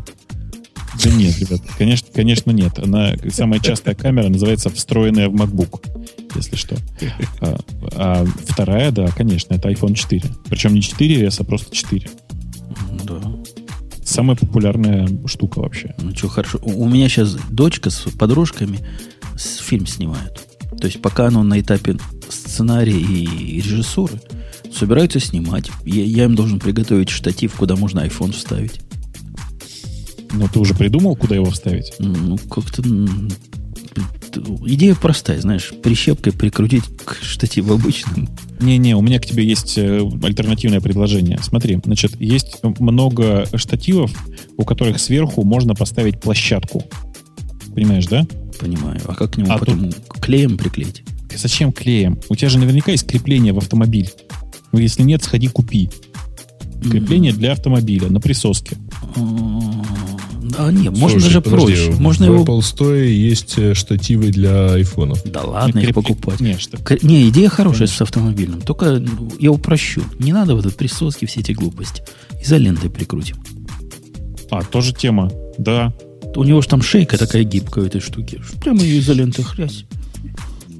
[1.05, 2.79] Да нет, ребят, конечно, конечно нет.
[2.79, 5.81] Она самая частая камера называется встроенная в MacBook,
[6.35, 6.77] если что.
[7.41, 7.59] А,
[7.95, 10.23] а вторая, да, конечно, это iPhone 4.
[10.49, 12.11] Причем не 4S, а просто 4.
[13.05, 13.21] Да.
[14.03, 15.95] Самая популярная штука вообще.
[15.99, 16.59] Ну что, хорошо.
[16.63, 18.81] У меня сейчас дочка с подружками
[19.37, 20.49] фильм снимают.
[20.81, 21.97] То есть пока оно на этапе
[22.59, 24.21] сценария и режиссуры,
[24.77, 25.71] собираются снимать.
[25.85, 28.81] Я, я им должен приготовить штатив, куда можно iPhone вставить.
[30.33, 31.93] Но ты уже придумал, куда его вставить?
[32.01, 32.83] Ну, как-то...
[34.67, 38.29] Идея простая, знаешь, прищепкой прикрутить к штативу обычному.
[38.61, 41.39] Не-не, у меня к тебе есть э, альтернативное предложение.
[41.43, 44.13] Смотри, значит, есть много штативов,
[44.57, 46.85] у которых сверху можно поставить площадку.
[47.75, 48.27] Понимаешь, да?
[48.61, 49.01] Понимаю.
[49.07, 50.21] А как к нему а потом тут...
[50.21, 51.05] клеем приклеить?
[51.37, 52.19] Зачем клеем?
[52.29, 54.11] У тебя же наверняка есть крепление в автомобиль.
[54.73, 55.91] Ну, если нет, сходи купи.
[56.83, 57.37] Крепление mm-hmm.
[57.37, 58.77] для автомобиля на присоске.
[60.59, 61.91] Да, нет, можно даже подожди, проще.
[62.01, 62.45] Можно в его...
[62.45, 65.23] Apple Store есть э, штативы для айфонов.
[65.25, 66.41] Да ладно их покупать.
[66.41, 66.79] Не, что...
[67.03, 67.97] не, идея хорошая Конечно.
[67.97, 68.61] с автомобильным.
[68.63, 69.03] Только
[69.39, 70.03] я упрощу.
[70.19, 72.03] Не надо вот эти присоски, все эти глупости.
[72.43, 73.37] Изолентой прикрутим.
[74.51, 75.31] А, тоже тема.
[75.59, 75.93] Да.
[76.35, 78.41] У него же там шейка такая гибкая у этой штуки.
[78.61, 79.85] Прямо ее изолентой хрясь.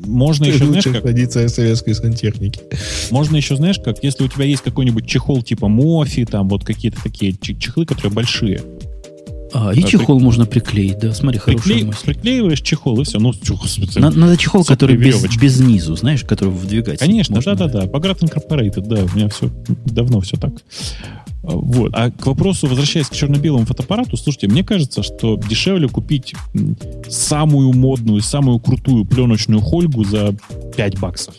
[0.07, 1.03] Можно еще, знаешь, как...
[1.03, 2.61] традиция советской сантехники.
[3.11, 7.03] Можно еще, знаешь, как, если у тебя есть какой-нибудь чехол типа Мофи, там вот какие-то
[7.03, 8.63] такие чехлы, которые большие,
[9.53, 10.25] а, и а, чехол при...
[10.25, 11.13] можно приклеить, да.
[11.15, 11.87] Смотри, хорошая Прикле...
[11.87, 12.07] мысль.
[12.07, 13.19] Приклеиваешь чехол, и все.
[13.19, 13.33] Ну,
[13.97, 16.99] На, надо чехол, который без, без низу, знаешь, который в двигатель.
[16.99, 17.87] Конечно, да-да-да.
[17.87, 19.05] Bagrat Incorporated, да.
[19.05, 19.51] У меня все
[19.87, 20.53] давно все так.
[21.43, 21.93] Вот.
[21.95, 26.35] А к вопросу, возвращаясь к черно-белому фотоаппарату, слушайте, мне кажется, что дешевле купить
[27.09, 30.37] самую модную, самую крутую пленочную Хольгу за
[30.77, 31.35] 5 баксов.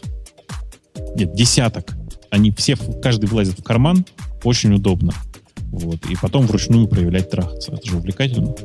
[1.16, 1.96] Нет, десяток.
[2.32, 4.06] Они все, каждый влазит в карман,
[4.44, 5.14] очень удобно.
[5.72, 7.74] Вот, и потом вручную проявлять трахаться.
[7.74, 8.56] Это же увлекательно.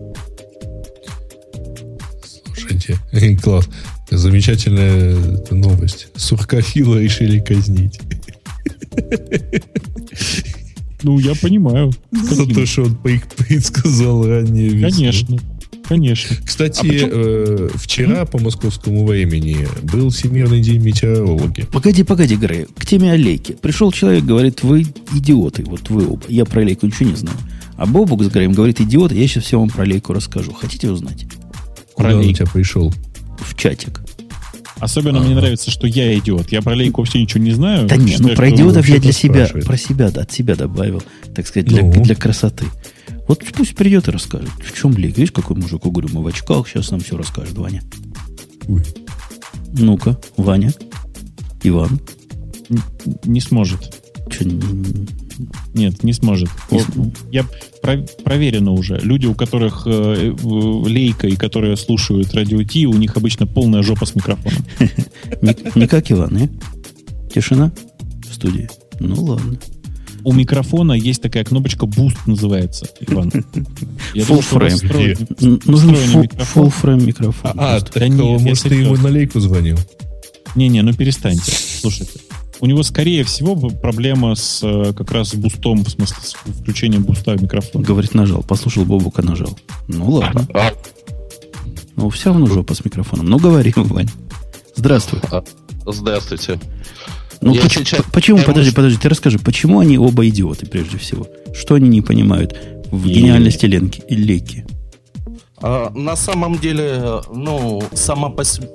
[2.45, 2.97] Слушайте,
[3.43, 3.69] класс.
[4.11, 5.17] Замечательная
[5.51, 6.09] новость.
[6.15, 8.01] Суркофила решили казнить.
[11.05, 11.93] Ну, я понимаю.
[12.11, 14.81] За то, что он предсказал ранее.
[14.81, 15.39] Конечно.
[15.87, 16.37] Конечно.
[16.45, 18.31] Кстати, а э, вчера mm?
[18.31, 21.67] по московскому времени был Всемирный день метеорологии.
[21.71, 23.53] Погоди, погоди, Грей, к теме Олейки.
[23.53, 26.23] Пришел человек, говорит, вы идиоты, вот вы оба.
[26.29, 27.37] Я про Олейку ничего не знаю.
[27.77, 30.55] А Бобук с Греем говорит, идиоты, я сейчас все вам про Олейку расскажу.
[30.55, 31.27] Хотите узнать?
[31.97, 32.93] Про Куда он у тебя пришел?
[33.39, 34.04] В чатик.
[34.81, 35.27] Особенно ага.
[35.27, 36.51] мне нравится, что я идиот.
[36.51, 37.87] Я про лейку вообще ничего не знаю.
[37.87, 41.03] Да нет, ну про идиотов я для себя, про себя, от себя добавил,
[41.35, 42.03] так сказать, для, ну.
[42.03, 42.67] для красоты.
[43.29, 44.51] Вот пусть придет и расскажет.
[44.63, 45.17] В чем блик?
[45.17, 46.69] Видишь, какой мужик угрюмый в очках.
[46.69, 47.83] Сейчас нам все расскажет Ваня.
[48.69, 48.83] Ой.
[49.73, 50.73] Ну-ка, Ваня.
[51.63, 52.01] Иван.
[52.69, 52.81] Не,
[53.25, 53.95] не сможет.
[54.31, 55.07] Че, не,
[55.75, 56.49] нет, не сможет.
[56.71, 57.13] Не см...
[57.31, 57.45] Я
[57.83, 58.99] про, проверено уже.
[59.01, 64.07] Люди, у которых э, лейка и которые слушают радио Ти, у них обычно полная жопа
[64.07, 64.65] с микрофоном.
[65.75, 66.49] Не как Иван, э?
[67.33, 67.73] Тишина
[68.29, 68.69] в студии.
[69.01, 69.59] Ну ладно
[70.25, 73.29] у микрофона есть такая кнопочка Boost называется, Иван.
[74.15, 75.63] Full frame.
[75.67, 77.53] Нужен full frame микрофон.
[77.57, 79.79] А, так может ты ему на лейку звонил?
[80.55, 81.53] Не-не, ну перестаньте.
[81.53, 82.21] Слушайте.
[82.65, 87.03] У него, скорее всего, проблема с э, как раз с бустом, в смысле, с включением
[87.03, 87.83] буста в микрофон.
[87.83, 88.43] Говорит, нажал.
[88.43, 89.55] Послушал Бобука, нажал.
[89.87, 90.49] Ну ладно.
[91.95, 93.27] Ну, все равно жопа с микрофоном.
[93.27, 94.09] Ну, говори, Вань.
[94.77, 95.21] Здравствуй.
[95.31, 95.45] А,
[95.85, 96.59] здравствуйте.
[97.43, 100.97] Ну, я почему, сейчас, почему я подожди, подожди, ты расскажи, почему они оба идиоты, прежде
[100.97, 101.29] всего?
[101.55, 102.57] Что они не понимают
[102.91, 103.13] в и...
[103.13, 104.65] гениальности Ленки и Леки?
[105.61, 108.71] А, на самом деле, ну, сама по себе...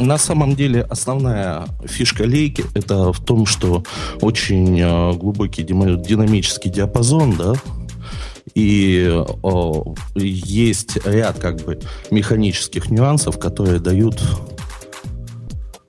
[0.00, 3.84] На самом деле основная фишка лейки это в том, что
[4.20, 7.54] очень э, глубокий динамический диапазон, да,
[8.54, 11.78] и о, есть ряд как бы
[12.10, 14.20] механических нюансов, которые дают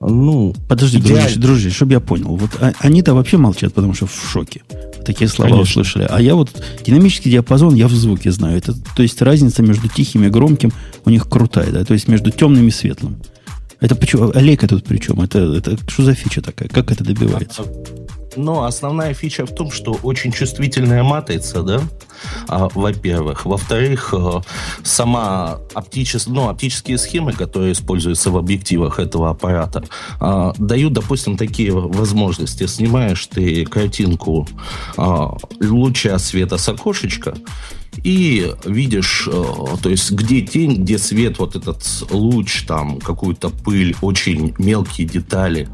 [0.04, 1.18] ну, Подожди, идеаль...
[1.18, 2.36] дружище, дружище, чтобы я понял.
[2.36, 4.62] Вот а, они-то вообще молчат, потому что в шоке.
[5.04, 5.80] Такие слова Конечно.
[5.80, 6.06] услышали.
[6.10, 6.50] А я вот
[6.84, 8.58] динамический диапазон я в звуке знаю.
[8.58, 10.72] Это, то есть разница между тихим и громким
[11.04, 11.84] у них крутая, да?
[11.84, 13.16] То есть между темным и светлым.
[13.82, 14.30] Это почему?
[14.32, 15.20] Олейка тут при чем?
[15.20, 16.68] Это, это что за фича такая?
[16.68, 17.64] Как это добивается?
[18.36, 21.80] Но основная фича в том, что очень чувствительная матрица, да,
[22.48, 23.46] а, во-первых.
[23.46, 24.40] Во-вторых, э,
[24.82, 26.26] сама оптичес...
[26.26, 29.84] ну, оптические схемы, которые используются в объективах этого аппарата,
[30.20, 32.66] а, дают, допустим, такие возможности.
[32.66, 34.46] Снимаешь ты картинку
[34.96, 37.34] а, луча света с окошечка,
[38.04, 39.44] и видишь, э,
[39.82, 45.68] то есть где тень, где свет, вот этот луч, там какую-то пыль, очень мелкие детали.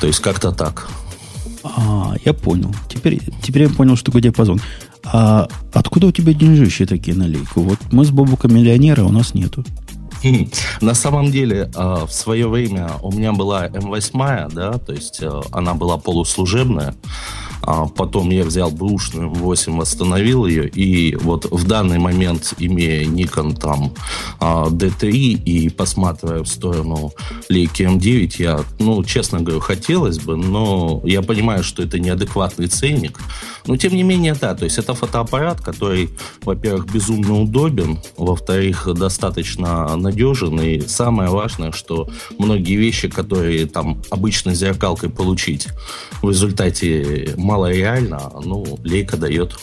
[0.00, 0.88] То есть как-то так.
[1.62, 2.74] А, я понял.
[2.88, 4.60] Теперь, теперь я понял, что такое диапазон.
[5.04, 7.62] А откуда у тебя деньжища такие на лейку?
[7.62, 9.64] Вот мы с Бобуком миллионеры, а у нас нету.
[10.80, 15.30] На самом деле, а, в свое время у меня была М8, да, то есть э,
[15.52, 16.94] она была полуслужебная.
[17.62, 23.56] А потом я взял бэушную 8, восстановил ее, и вот в данный момент, имея Nikon
[23.58, 23.92] там
[24.40, 27.12] D3 а, и посматривая в сторону
[27.50, 33.18] Leica M9, я, ну, честно говорю, хотелось бы, но я понимаю, что это неадекватный ценник.
[33.66, 36.10] Но, тем не менее, да, то есть это фотоаппарат, который,
[36.42, 44.54] во-первых, безумно удобен, во-вторых, достаточно надежен, и самое важное, что многие вещи, которые там обычно
[44.54, 45.68] зеркалкой получить
[46.22, 49.58] в результате мало реально, ну, лейка дает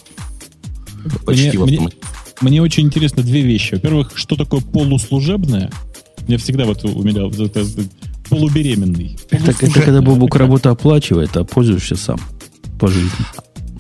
[1.24, 3.76] почти мне, в Мне, очень интересно две вещи.
[3.76, 5.72] Во-первых, что такое полуслужебное?
[6.28, 7.66] Меня всегда вот умилял это, это,
[8.28, 9.20] полубеременный.
[9.30, 12.20] Это, это когда Бобук работу оплачивает, а пользуешься сам
[12.80, 13.26] по жизни.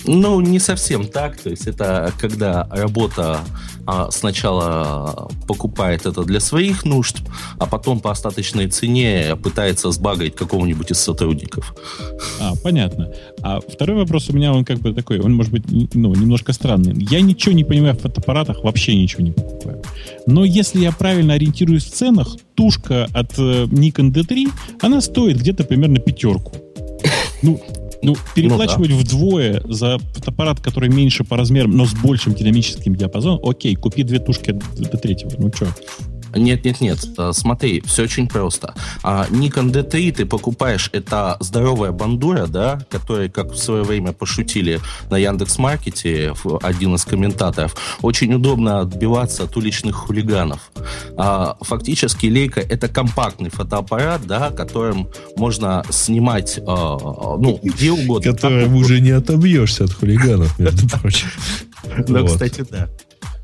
[0.05, 1.37] Ну, не совсем так.
[1.37, 3.39] То есть это когда работа
[3.85, 7.17] а, сначала покупает это для своих нужд,
[7.59, 11.75] а потом по остаточной цене пытается сбагать какого-нибудь из сотрудников.
[12.41, 13.11] А, понятно.
[13.41, 16.95] А второй вопрос у меня, он как бы такой, он может быть ну, немножко странный.
[17.09, 19.81] Я ничего не понимаю в фотоаппаратах, вообще ничего не покупаю.
[20.25, 24.47] Но если я правильно ориентируюсь в ценах, тушка от э, Nikon D3,
[24.81, 26.53] она стоит где-то примерно пятерку.
[27.41, 27.61] Ну,
[28.05, 29.03] ну, переплачивать ну, да.
[29.03, 34.19] вдвое за фотоаппарат, который меньше по размерам, но с большим динамическим диапазоном, окей, купи две
[34.19, 35.31] тушки до третьего.
[35.37, 35.67] Ну что?
[36.35, 36.99] Нет, нет, нет.
[37.17, 38.73] Э, смотри, все очень просто.
[39.03, 44.79] А Nikon D3 ты покупаешь, это здоровая бандура, да, которая, как в свое время пошутили
[45.09, 50.71] на Яндекс.Маркете, один из комментаторов, очень удобно отбиваться от уличных хулиганов.
[51.17, 58.33] А, фактически Лейка это компактный фотоаппарат, да, которым можно снимать, а, ну, где угодно.
[58.33, 61.29] Которым уже не отобьешься от хулиганов, между прочим.
[62.07, 62.89] Ну, кстати, да.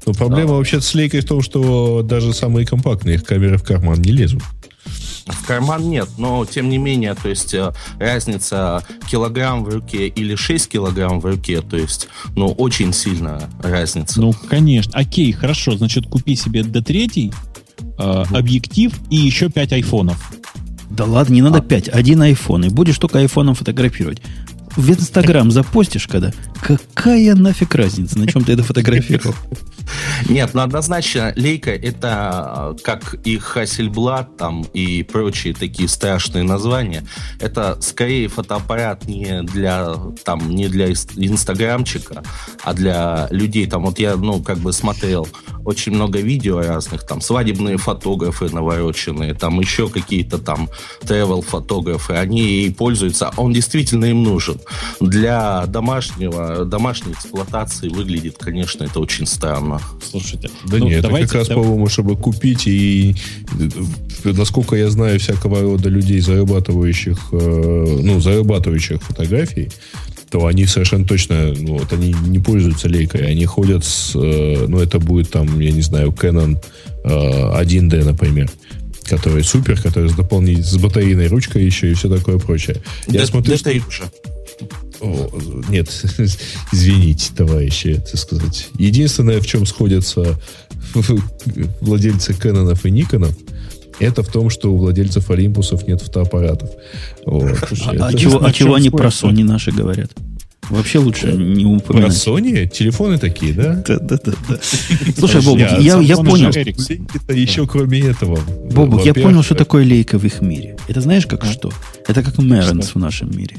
[0.05, 4.01] Но проблема вообще с лейкой в том, что даже самые компактные их камеры в карман
[4.01, 4.41] не лезут.
[5.25, 10.35] В карман нет, но тем не менее, то есть э, разница килограмм в руке или
[10.35, 14.19] 6 килограмм в руке, то есть, ну, очень сильная разница.
[14.19, 14.91] Ну, конечно.
[14.95, 17.33] Окей, хорошо, значит, купи себе D3,
[17.97, 20.33] э, объектив и еще 5 айфонов.
[20.89, 21.61] Да ладно, не надо а.
[21.61, 24.21] 5, один iPhone, и будешь только айфоном фотографировать
[24.75, 26.31] в Инстаграм запостишь когда,
[26.61, 29.35] какая нафиг разница, на чем ты это фотографировал?
[30.29, 37.03] Нет, ну однозначно, Лейка это, как и Хассельблад там и прочие такие страшные названия,
[37.39, 42.23] это скорее фотоаппарат не для, там, не для инстаграмчика,
[42.63, 43.67] а для людей.
[43.67, 45.27] Там вот я, ну, как бы смотрел
[45.65, 50.69] очень много видео разных, там, свадебные фотографы навороченные, там еще какие-то там
[51.01, 54.59] travel фотографы, они и пользуются, он действительно им нужен.
[54.99, 59.79] Для домашнего, домашней эксплуатации выглядит, конечно, это очень странно.
[60.09, 61.63] Слушайте, да ну, нет, давайте, это как раз, давай...
[61.63, 63.15] по-моему, чтобы купить и,
[64.23, 69.69] насколько я знаю, всякого рода людей, зарабатывающих, э, ну, зарабатывающих фотографий,
[70.31, 74.79] то они совершенно точно, ну, вот они не пользуются лейкой, они ходят с, э, ну,
[74.79, 76.57] это будет там, я не знаю, Canon
[77.03, 78.49] 1D, э, например,
[79.03, 82.77] который супер, который с дополнительной, с батарейной ручкой еще и все такое прочее.
[83.07, 83.71] Я смотрю, что...
[83.71, 84.03] Уже.
[85.01, 85.29] О,
[85.67, 85.89] нет,
[86.71, 88.69] извините, товарищи, это сказать.
[88.77, 90.39] Единственное, в чем сходятся
[91.81, 93.35] владельцы Кэнонов и Никонов,
[94.01, 96.69] это в том, что у владельцев Олимпусов нет фотоаппаратов.
[97.25, 97.57] Вот.
[97.85, 100.11] А, а, чего, а чего они про Sony наши говорят?
[100.69, 102.23] Вообще лучше не упоминать.
[102.23, 102.67] Про Sony?
[102.67, 103.83] Телефоны такие, да?
[103.85, 104.33] Да, да, да.
[104.47, 104.57] да.
[105.17, 106.49] Слушай, Бобук, я, я понял.
[106.49, 108.39] Это еще кроме этого.
[108.71, 110.77] Бобук, я понял, что такое лейка в их мире.
[110.87, 111.71] Это знаешь, как что?
[112.07, 113.57] Это как Мэренс в нашем мире.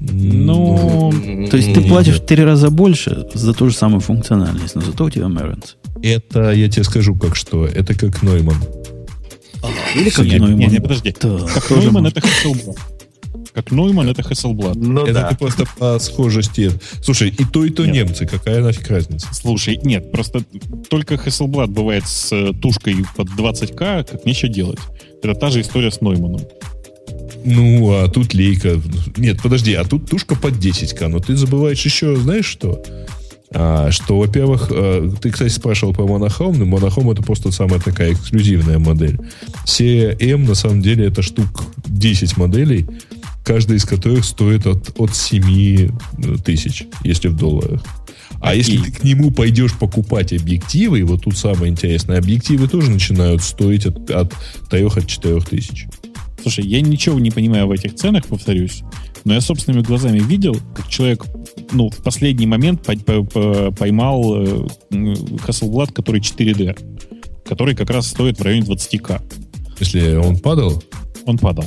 [0.00, 1.12] Ну,
[1.50, 5.04] то есть ты платишь в три раза больше за ту же самую функциональность, но зато
[5.04, 5.76] у тебя Мэренс.
[6.02, 7.66] Это, я тебе скажу, как что.
[7.66, 8.56] Это как Нойман.
[9.94, 10.56] Или как Нойман.
[10.56, 11.12] Не, не, подожди.
[11.12, 12.78] Как Нойман это Hasselblad.
[13.54, 14.74] Как Нойман это Hasselblad.
[14.76, 15.36] Ну, это да.
[15.38, 16.70] просто по схожести.
[17.02, 18.08] Слушай, и то, и то нет.
[18.08, 18.26] немцы.
[18.26, 19.28] Какая нафиг разница?
[19.32, 20.44] Слушай, нет, просто
[20.88, 24.78] только Hasselblad бывает с э, тушкой под 20к, как нечего делать.
[25.22, 26.42] Это та же история с Нойманом.
[27.44, 28.80] Ну, а тут лейка.
[29.16, 31.08] Нет, подожди, а тут тушка под 10к.
[31.08, 32.82] Но ты забываешь еще, знаешь что?
[33.54, 38.12] А, что, во-первых, а, ты, кстати, спрашивал про Monochrome, но Monochrome это просто самая такая
[38.12, 39.18] эксклюзивная модель.
[39.64, 42.86] Серия M, на самом деле, это штук 10 моделей,
[43.44, 45.90] каждая из которых стоит от, от 7
[46.44, 47.82] тысяч, если в долларах.
[48.40, 48.58] А и...
[48.58, 53.42] если ты к нему пойдешь покупать объективы, и вот тут самое интересное, объективы тоже начинают
[53.42, 54.34] стоить от, от
[54.70, 55.86] 3-4 тысяч.
[56.42, 58.82] Слушай, я ничего не понимаю в этих ценах, повторюсь,
[59.24, 61.24] но я собственными глазами видел, как человек
[61.72, 67.44] ну, в последний момент поймал э, Hasselblad, который 4D.
[67.44, 69.20] который как раз стоит в районе 20к.
[69.80, 70.82] Если он падал?
[71.24, 71.64] Он падал.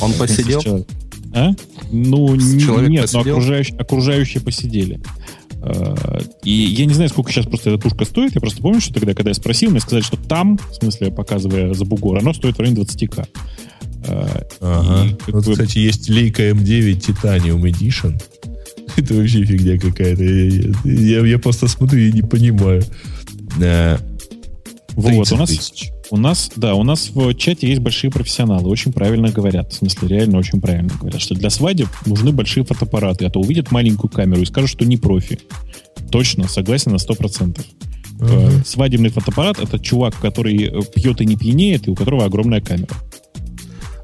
[0.00, 0.86] Он посидел?
[1.34, 1.50] А?
[1.90, 3.24] Ну, Человек нет, посидел?
[3.24, 5.00] но окружающие, окружающие посидели.
[5.62, 8.34] А, и я не знаю, сколько сейчас просто эта тушка стоит.
[8.34, 11.74] Я просто помню, что тогда, когда я спросил, мне сказали, что там, в смысле, показывая
[11.74, 13.26] за бугор, оно стоит в районе 20к.
[14.06, 15.16] А, ага.
[15.26, 18.20] И, вот, кстати, есть лейка M9 Titanium Edition.
[18.96, 20.22] Это вообще фигня какая-то.
[20.22, 22.82] Я, я, я просто смотрю и не понимаю.
[24.96, 25.90] Вот, у нас, тысяч.
[26.10, 30.06] у нас, да, у нас в чате есть большие профессионалы, очень правильно говорят, в смысле,
[30.06, 34.42] реально очень правильно говорят, что для свадеб нужны большие фотоаппараты, а то увидят маленькую камеру
[34.42, 35.40] и скажут, что не профи.
[36.10, 37.60] Точно, согласен на 100%.
[38.18, 38.64] Uh-huh.
[38.64, 42.94] Свадебный фотоаппарат— это чувак, который э, пьет и не пьянеет, и у которого огромная камера.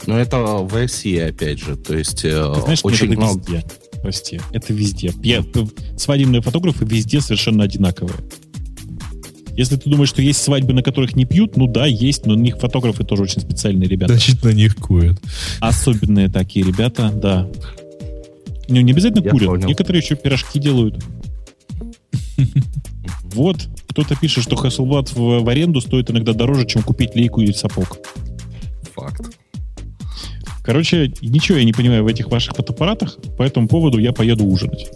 [0.06, 3.40] Но это в России, опять же, то есть Ты знаешь, очень это много...
[3.40, 3.64] Везде.
[4.02, 5.12] Прости, это везде.
[5.22, 5.44] Я,
[5.98, 8.16] свадебные фотографы везде совершенно одинаковые.
[9.56, 12.36] Если ты думаешь, что есть свадьбы, на которых не пьют, ну да, есть, но у
[12.36, 14.14] них фотографы тоже очень специальные ребята.
[14.14, 15.18] Значит, на них курят.
[15.60, 17.46] Особенные такие ребята, да.
[18.68, 19.48] Ну, не обязательно Я курят.
[19.48, 19.68] Понял.
[19.68, 21.02] Некоторые еще пирожки делают.
[23.32, 27.52] Вот, кто-то пишет, что Hasselblad в, в аренду стоит иногда дороже, чем купить лейку или
[27.52, 27.98] сапог.
[30.70, 34.86] Короче, ничего я не понимаю в этих ваших фотоаппаратах, по этому поводу я поеду ужинать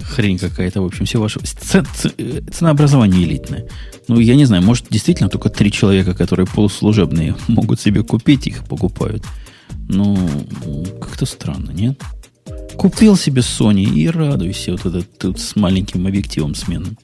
[0.00, 1.40] хрень какая-то, в общем, все ваше...
[1.40, 3.66] Ценообразование элитное.
[4.06, 8.64] Ну, я не знаю, может, действительно только три человека, которые полуслужебные, могут себе купить, их
[8.64, 9.24] покупают.
[9.88, 10.16] Ну,
[11.00, 12.00] как-то странно, нет?
[12.76, 16.96] Купил себе Sony и радуйся вот этот тут с маленьким объективом сменным.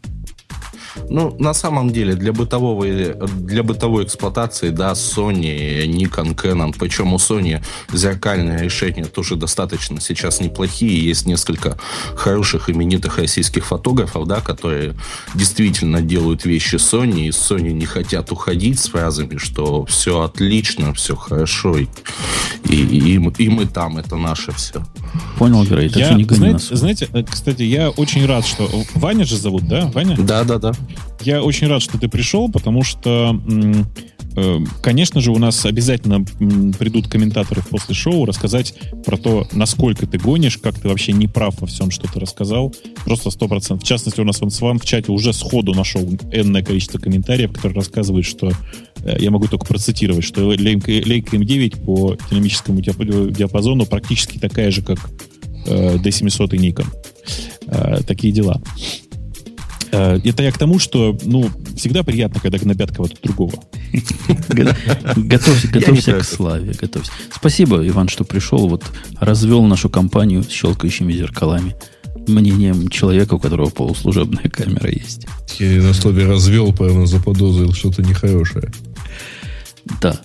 [1.09, 7.17] Ну, на самом деле, для бытового, для бытовой эксплуатации, да, Sony, Nikon, Canon, причем у
[7.17, 11.05] Sony зеркальные решения тоже достаточно сейчас неплохие.
[11.07, 11.79] Есть несколько
[12.15, 14.95] хороших именитых российских фотографов, да, которые
[15.35, 21.15] действительно делают вещи Sony, и Sony не хотят уходить с фразами, что все отлично, все
[21.17, 21.87] хорошо, и,
[22.69, 24.83] и, и, и мы там, это наше все.
[25.39, 28.69] Понял, Грей, так я, не знаете, знаете, э, кстати, я очень рад, что...
[28.95, 29.91] Ваня же зовут, да?
[29.93, 30.17] Ваня?
[30.19, 30.73] Да, да, да.
[31.22, 33.40] Я очень рад, что ты пришел, потому что,
[34.37, 36.25] э, конечно же, у нас обязательно
[36.79, 41.61] придут комментаторы после шоу рассказать про то, насколько ты гонишь, как ты вообще не прав
[41.61, 42.75] во всем, что ты рассказал.
[43.05, 43.85] Просто сто процентов.
[43.85, 47.77] В частности, у нас вон Сван в чате уже сходу нашел энное количество комментариев, которые
[47.77, 48.53] рассказывают, что
[48.99, 54.99] э, я могу только процитировать, что лейка М9 по динамическому диапазону практически такая же, как
[55.66, 56.87] э, D700 и Nikon.
[58.07, 58.62] Такие дела.
[59.97, 63.55] Э, это я к тому, что, ну, всегда приятно, когда гнобят кого-то другого.
[65.17, 67.13] Готовься, готовься к славе, готовься.
[67.35, 68.85] Спасибо, Иван, что пришел, вот
[69.19, 71.75] развел нашу компанию с щелкающими зеркалами
[72.27, 75.27] мнением человека, у которого полуслужебная камера есть.
[75.59, 78.73] Я на слове развел, прямо заподозрил что-то нехорошее.
[80.03, 80.21] Да.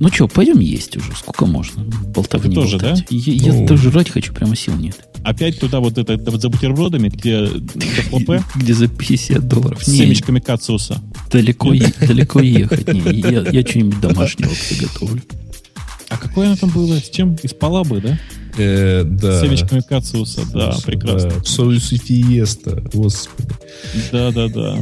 [0.00, 1.12] Ну что, пойдем есть уже.
[1.14, 1.84] Сколько можно?
[1.84, 3.06] Болтовни Ты тоже, болтать.
[3.08, 3.16] да?
[3.16, 3.66] Я, ну...
[3.66, 4.98] тоже жрать хочу, прямо сил нет.
[5.24, 8.42] Опять туда вот это, это вот за бутербродами, где ДФЛП?
[8.56, 9.82] Где за 50 долларов.
[9.82, 11.00] С семечками кацуса.
[11.30, 12.86] Далеко, далеко ехать.
[12.92, 15.22] Не, я, я что-нибудь домашнего приготовлю.
[16.08, 16.96] А какое оно там было?
[16.96, 17.36] С чем?
[17.42, 18.18] Из палабы, да?
[18.58, 19.38] Э, да.
[19.38, 21.30] С семечками кацуса, да, прекрасно.
[21.30, 21.44] Да.
[21.44, 23.48] Соус и фиеста, господи.
[24.10, 24.78] Да, да, да.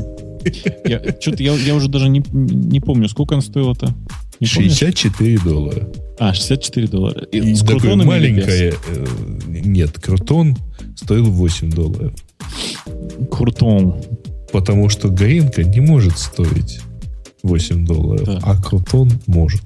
[0.85, 3.95] Я, что-то я, я уже даже не, не помню, сколько оно стоило-то.
[4.41, 5.41] Не 64 помнишь?
[5.43, 5.89] доллара.
[6.19, 7.21] А, 64 доллара.
[7.31, 8.75] И, и с такое маленькое...
[9.71, 10.57] Нет, крутон
[10.97, 12.13] стоил 8 долларов.
[13.31, 14.03] Крутон.
[14.53, 16.81] Потому что горенка не может стоить
[17.43, 18.41] 8 долларов, да.
[18.43, 19.63] а крутон может.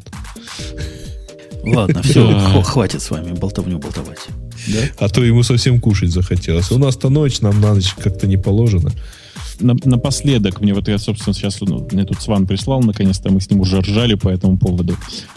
[1.62, 4.20] Ладно, все, хватит с вами болтовню болтовать.
[4.68, 4.80] Да?
[4.98, 6.70] А то ему совсем кушать захотелось.
[6.70, 8.92] У нас-то ночь, нам на ночь как-то не положено
[9.60, 13.50] на, напоследок, мне вот я, собственно, сейчас ну, мне тут Сван прислал, наконец-то мы с
[13.50, 14.96] ним уже ржали по этому поводу.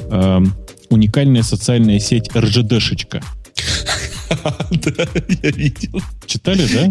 [0.09, 0.53] Эм,
[0.89, 3.21] уникальная социальная сеть РЖДшечка.
[4.71, 5.05] Да,
[5.43, 6.01] я видел.
[6.25, 6.89] Читали, да?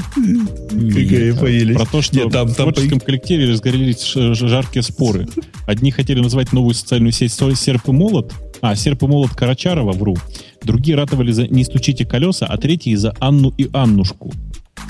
[0.70, 1.76] Какая поелись.
[1.76, 5.28] Про то, что там, в творческом коллективе разгорелись жаркие споры.
[5.66, 10.16] Одни хотели назвать новую социальную сеть «Серп и молот», а, «Серп и молот» Карачарова, вру.
[10.62, 14.32] Другие ратовали за «Не стучите колеса», а третьи за Анну и Аннушку.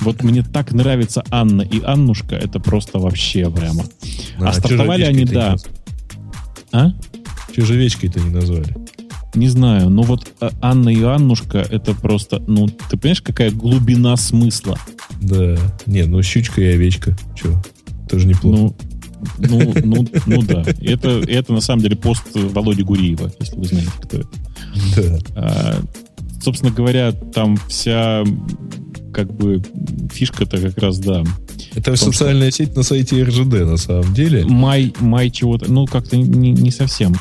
[0.01, 3.85] Вот мне так нравится Анна и Аннушка, это просто вообще прямо.
[4.39, 5.57] А, а стартовали они, да.
[6.73, 6.91] А?
[7.55, 8.75] Чужевечкой-то не назвали.
[9.37, 14.17] Не знаю, но вот а, Анна и Аннушка это просто, ну, ты понимаешь, какая глубина
[14.17, 14.79] смысла?
[15.21, 15.57] Да.
[15.85, 17.17] Не, ну щучка и овечка.
[17.35, 17.63] Че?
[18.09, 18.75] Тоже неплохо.
[19.39, 20.65] Ну, ну, ну, ну да.
[20.81, 24.29] Это, это на самом деле пост Володи Гуриева, если вы знаете, кто это.
[24.97, 25.19] Да.
[25.37, 25.83] А,
[26.43, 28.25] собственно говоря, там вся
[29.13, 29.63] как бы
[30.13, 31.25] фишка-то как раз, да,
[31.75, 32.65] Это том, социальная что...
[32.65, 34.45] сеть на сайте РЖД, на самом деле.
[34.47, 37.15] Май, май чего-то, ну, как-то не, не совсем.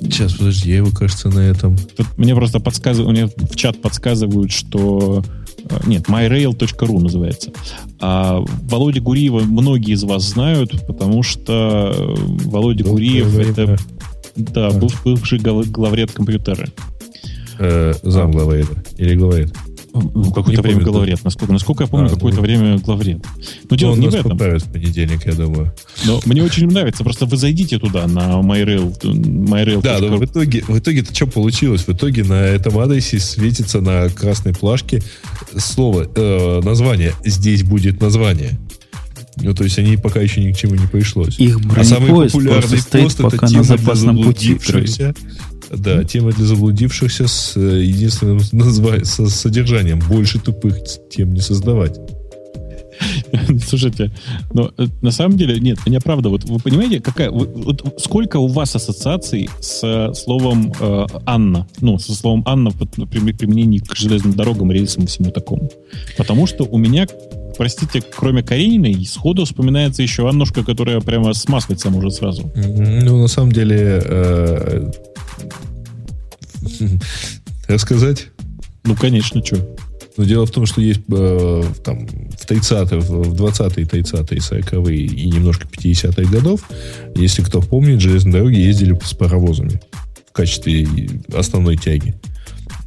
[0.00, 1.76] Сейчас, подожди, я его, кажется, на этом.
[1.76, 5.24] Тут мне просто подсказывают, мне в чат подсказывают, что
[5.68, 7.52] э, нет, myrail.ru называется.
[8.00, 12.14] А Володя Гуриева многие из вас знают, потому что э,
[12.48, 13.50] Володя Долгое Гуриев время.
[13.50, 13.78] это
[14.36, 14.80] да, а.
[15.04, 16.68] бывший главред компьютера.
[17.58, 19.52] Э, зам главреда или главред?
[20.00, 21.24] Ну, какое-то время помню, главред.
[21.24, 23.24] Насколько, насколько я помню, а, какое-то ну, время главред.
[23.68, 24.36] Но дело не в этом.
[24.36, 25.72] в понедельник, я думаю.
[26.04, 27.04] Но мне очень нравится.
[27.04, 29.00] Просто вы зайдите туда, на MyRail.
[29.02, 29.82] MyRail.
[29.82, 31.82] Да, но в итоге, в итоге это что получилось?
[31.82, 35.02] В итоге на этом адресе светится на красной плашке
[35.56, 37.14] слово, э, название.
[37.24, 38.58] Здесь будет название.
[39.40, 41.38] Ну, то есть они пока еще ни к чему не пришлось.
[41.38, 44.58] Их а самый популярный пост это тема на запасном пути.
[45.70, 50.00] Да, тема для заблудившихся с э, единственным названием, с содержанием.
[50.08, 50.78] Больше тупых
[51.10, 51.98] тем не создавать.
[53.66, 54.10] Слушайте,
[54.52, 58.48] но э, на самом деле, нет, мне правда, вот вы понимаете, какая, вот, сколько у
[58.48, 64.34] вас ассоциаций с э, словом э, Анна, ну, со словом Анна при применении к железным
[64.34, 65.70] дорогам, рельсам и всему такому?
[66.16, 67.06] Потому что у меня
[67.56, 72.50] простите, кроме Карениной, сходу вспоминается еще Аннушка, которая прямо смаслится может сразу.
[72.54, 74.90] Ну, на самом деле, э,
[77.68, 78.28] рассказать?
[78.84, 79.76] Ну, конечно, что.
[80.16, 85.30] Но дело в том, что есть э, там, в 30-е, в 20-е, 30-е, 40-е и
[85.30, 86.68] немножко 50-х годов,
[87.14, 89.80] если кто помнит, железные дороги ездили с паровозами
[90.28, 90.88] в качестве
[91.32, 92.14] основной тяги.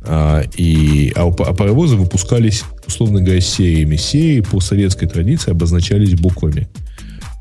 [0.04, 3.96] А, и, а, а паровозы выпускались, условно говоря, сериями.
[3.96, 6.68] Серии по советской традиции обозначались буквами.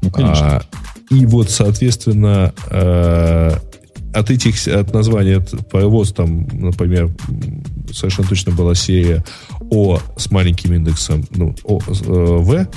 [0.02, 0.58] Ну, конечно.
[0.58, 0.62] А,
[1.10, 3.58] и вот, соответственно, а,
[4.12, 7.10] от этих, от названия от паровоз, там, например,
[7.92, 9.24] совершенно точно была серия
[9.70, 12.68] О с маленьким индексом, ну, О, э, В,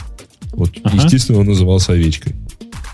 [0.53, 0.95] вот, ага.
[0.95, 2.35] естественно, он назывался овечкой.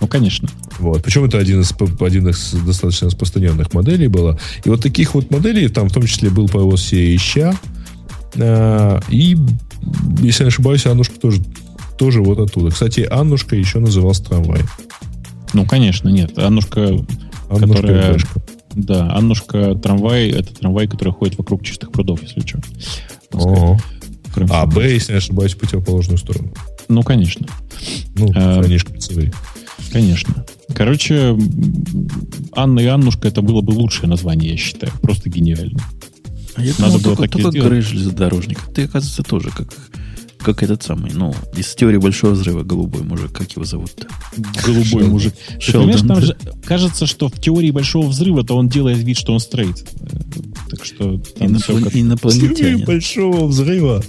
[0.02, 0.48] Ну, конечно.
[0.80, 1.04] Вот.
[1.04, 4.40] Причем это один из, один из достаточно распространенных моделей было.
[4.64, 7.54] И вот таких вот моделей, там в том числе был паровоз серии Ща,
[8.36, 9.38] э, и,
[10.22, 11.42] если не ошибаюсь, Аннушка тоже,
[11.98, 12.72] тоже вот оттуда.
[12.72, 14.62] Кстати, Аннушка еще назывался трамвай.
[15.54, 16.38] Ну, конечно, нет.
[16.38, 16.98] Аннушка,
[17.50, 18.20] Аннушка которая...
[18.76, 22.60] Да, Аннушка трамвай, это трамвай, который ходит вокруг чистых прудов, если что.
[24.50, 26.54] А Б, если не ошибаюсь, в противоположную сторону.
[26.88, 27.48] Ну, конечно.
[28.16, 29.34] Ну, а, они шпицевые.
[29.92, 30.46] Конечно.
[30.74, 31.38] Короче,
[32.54, 34.94] Анна и Аннушка это было бы лучшее название, я считаю.
[35.02, 35.80] Просто гениально.
[36.56, 38.60] А я Надо думал, было только, только Грей железнодорожник.
[38.74, 39.74] Ты, оказывается, тоже как,
[40.40, 43.32] как этот самый, ну, из теории большого взрыва голубой мужик.
[43.32, 44.08] Как его зовут-то?
[44.66, 45.10] Голубой Шелдон.
[45.10, 45.34] мужик.
[45.66, 49.40] Ты понимаешь, там же кажется, что в теории большого взрыва-то он делает вид, что он
[49.40, 49.86] стрейт.
[50.70, 51.84] Так что там Инопл...
[51.84, 51.96] как...
[51.96, 52.54] инопланетянин.
[52.54, 54.04] В теории большого взрыва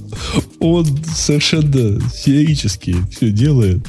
[0.60, 3.84] он совершенно феерически все делает.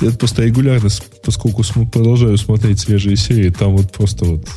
[0.00, 0.88] Я просто регулярно,
[1.24, 4.48] поскольку продолжаю смотреть свежие серии, там вот просто вот...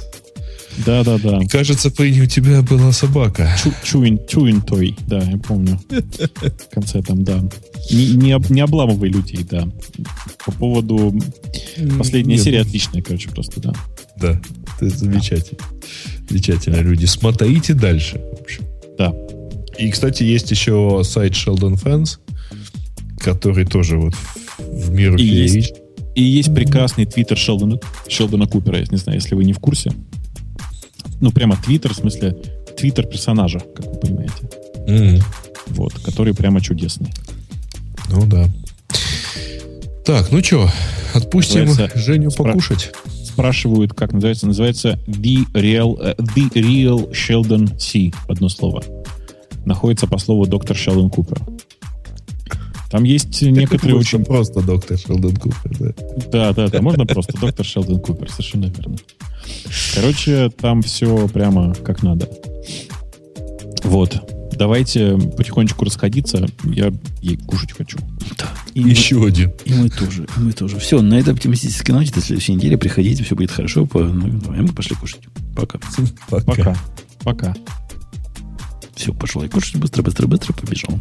[0.85, 1.39] Да, да, да.
[1.49, 3.49] кажется, по у тебя была собака.
[3.83, 5.79] Чуин, чуин той, да, я помню.
[5.89, 7.41] В конце там, да.
[7.91, 9.67] Не, не, не обламывай людей, да.
[10.45, 11.13] По поводу...
[11.97, 12.67] Последняя Нет, серия ну...
[12.67, 13.73] отличная, короче, просто, да.
[14.17, 14.41] Да,
[14.79, 15.59] это замечательно.
[16.29, 16.83] Замечательно, да.
[16.83, 17.05] люди.
[17.05, 18.21] Смотрите дальше.
[18.37, 18.63] В общем.
[18.97, 19.13] Да.
[19.77, 22.19] И, кстати, есть еще сайт Sheldon Fans,
[23.17, 24.13] который тоже вот
[24.59, 25.73] в миру и есть,
[26.15, 29.91] и есть прекрасный твиттер Шелдона, Шелдона Купера, я не знаю, если вы не в курсе.
[31.21, 32.31] Ну, прямо твиттер, в смысле,
[32.77, 34.49] твиттер персонажа, как вы понимаете.
[34.87, 35.23] Mm.
[35.67, 37.13] Вот, который прямо чудесный.
[38.09, 38.49] Ну да.
[40.05, 40.69] Так, ну что,
[41.13, 42.91] отпустим называется, Женю спра- покушать.
[43.23, 44.47] Спрашивают, как называется.
[44.47, 48.11] Называется The Real, uh, The Real Sheldon C.
[48.27, 48.83] Одно слово.
[49.63, 51.39] Находится по слову доктор Шелдон Купер.
[52.89, 54.25] Там есть некоторые очень...
[54.25, 55.93] просто доктор Шелдон Купер, да?
[56.31, 58.97] Да, да, да, можно просто доктор Шелдон Купер, совершенно верно.
[59.95, 62.29] Короче, там все прямо как надо.
[63.83, 64.21] Вот.
[64.53, 66.47] Давайте потихонечку расходиться.
[66.63, 67.97] Я ей кушать хочу.
[68.37, 68.47] Да.
[68.73, 69.51] И Еще мы, один.
[69.65, 70.27] И мы тоже.
[70.37, 70.77] И мы тоже.
[70.77, 73.85] Все, на этой оптимистической ноте до следующей недели приходите, все будет хорошо.
[73.85, 75.21] По, ну, давай, мы пошли кушать.
[75.55, 75.79] Пока.
[76.29, 76.45] Пока.
[76.45, 76.77] Пока.
[77.23, 77.55] Пока.
[78.95, 79.77] Все, пошел я кушать.
[79.77, 80.99] Быстро, быстро, быстро побежал.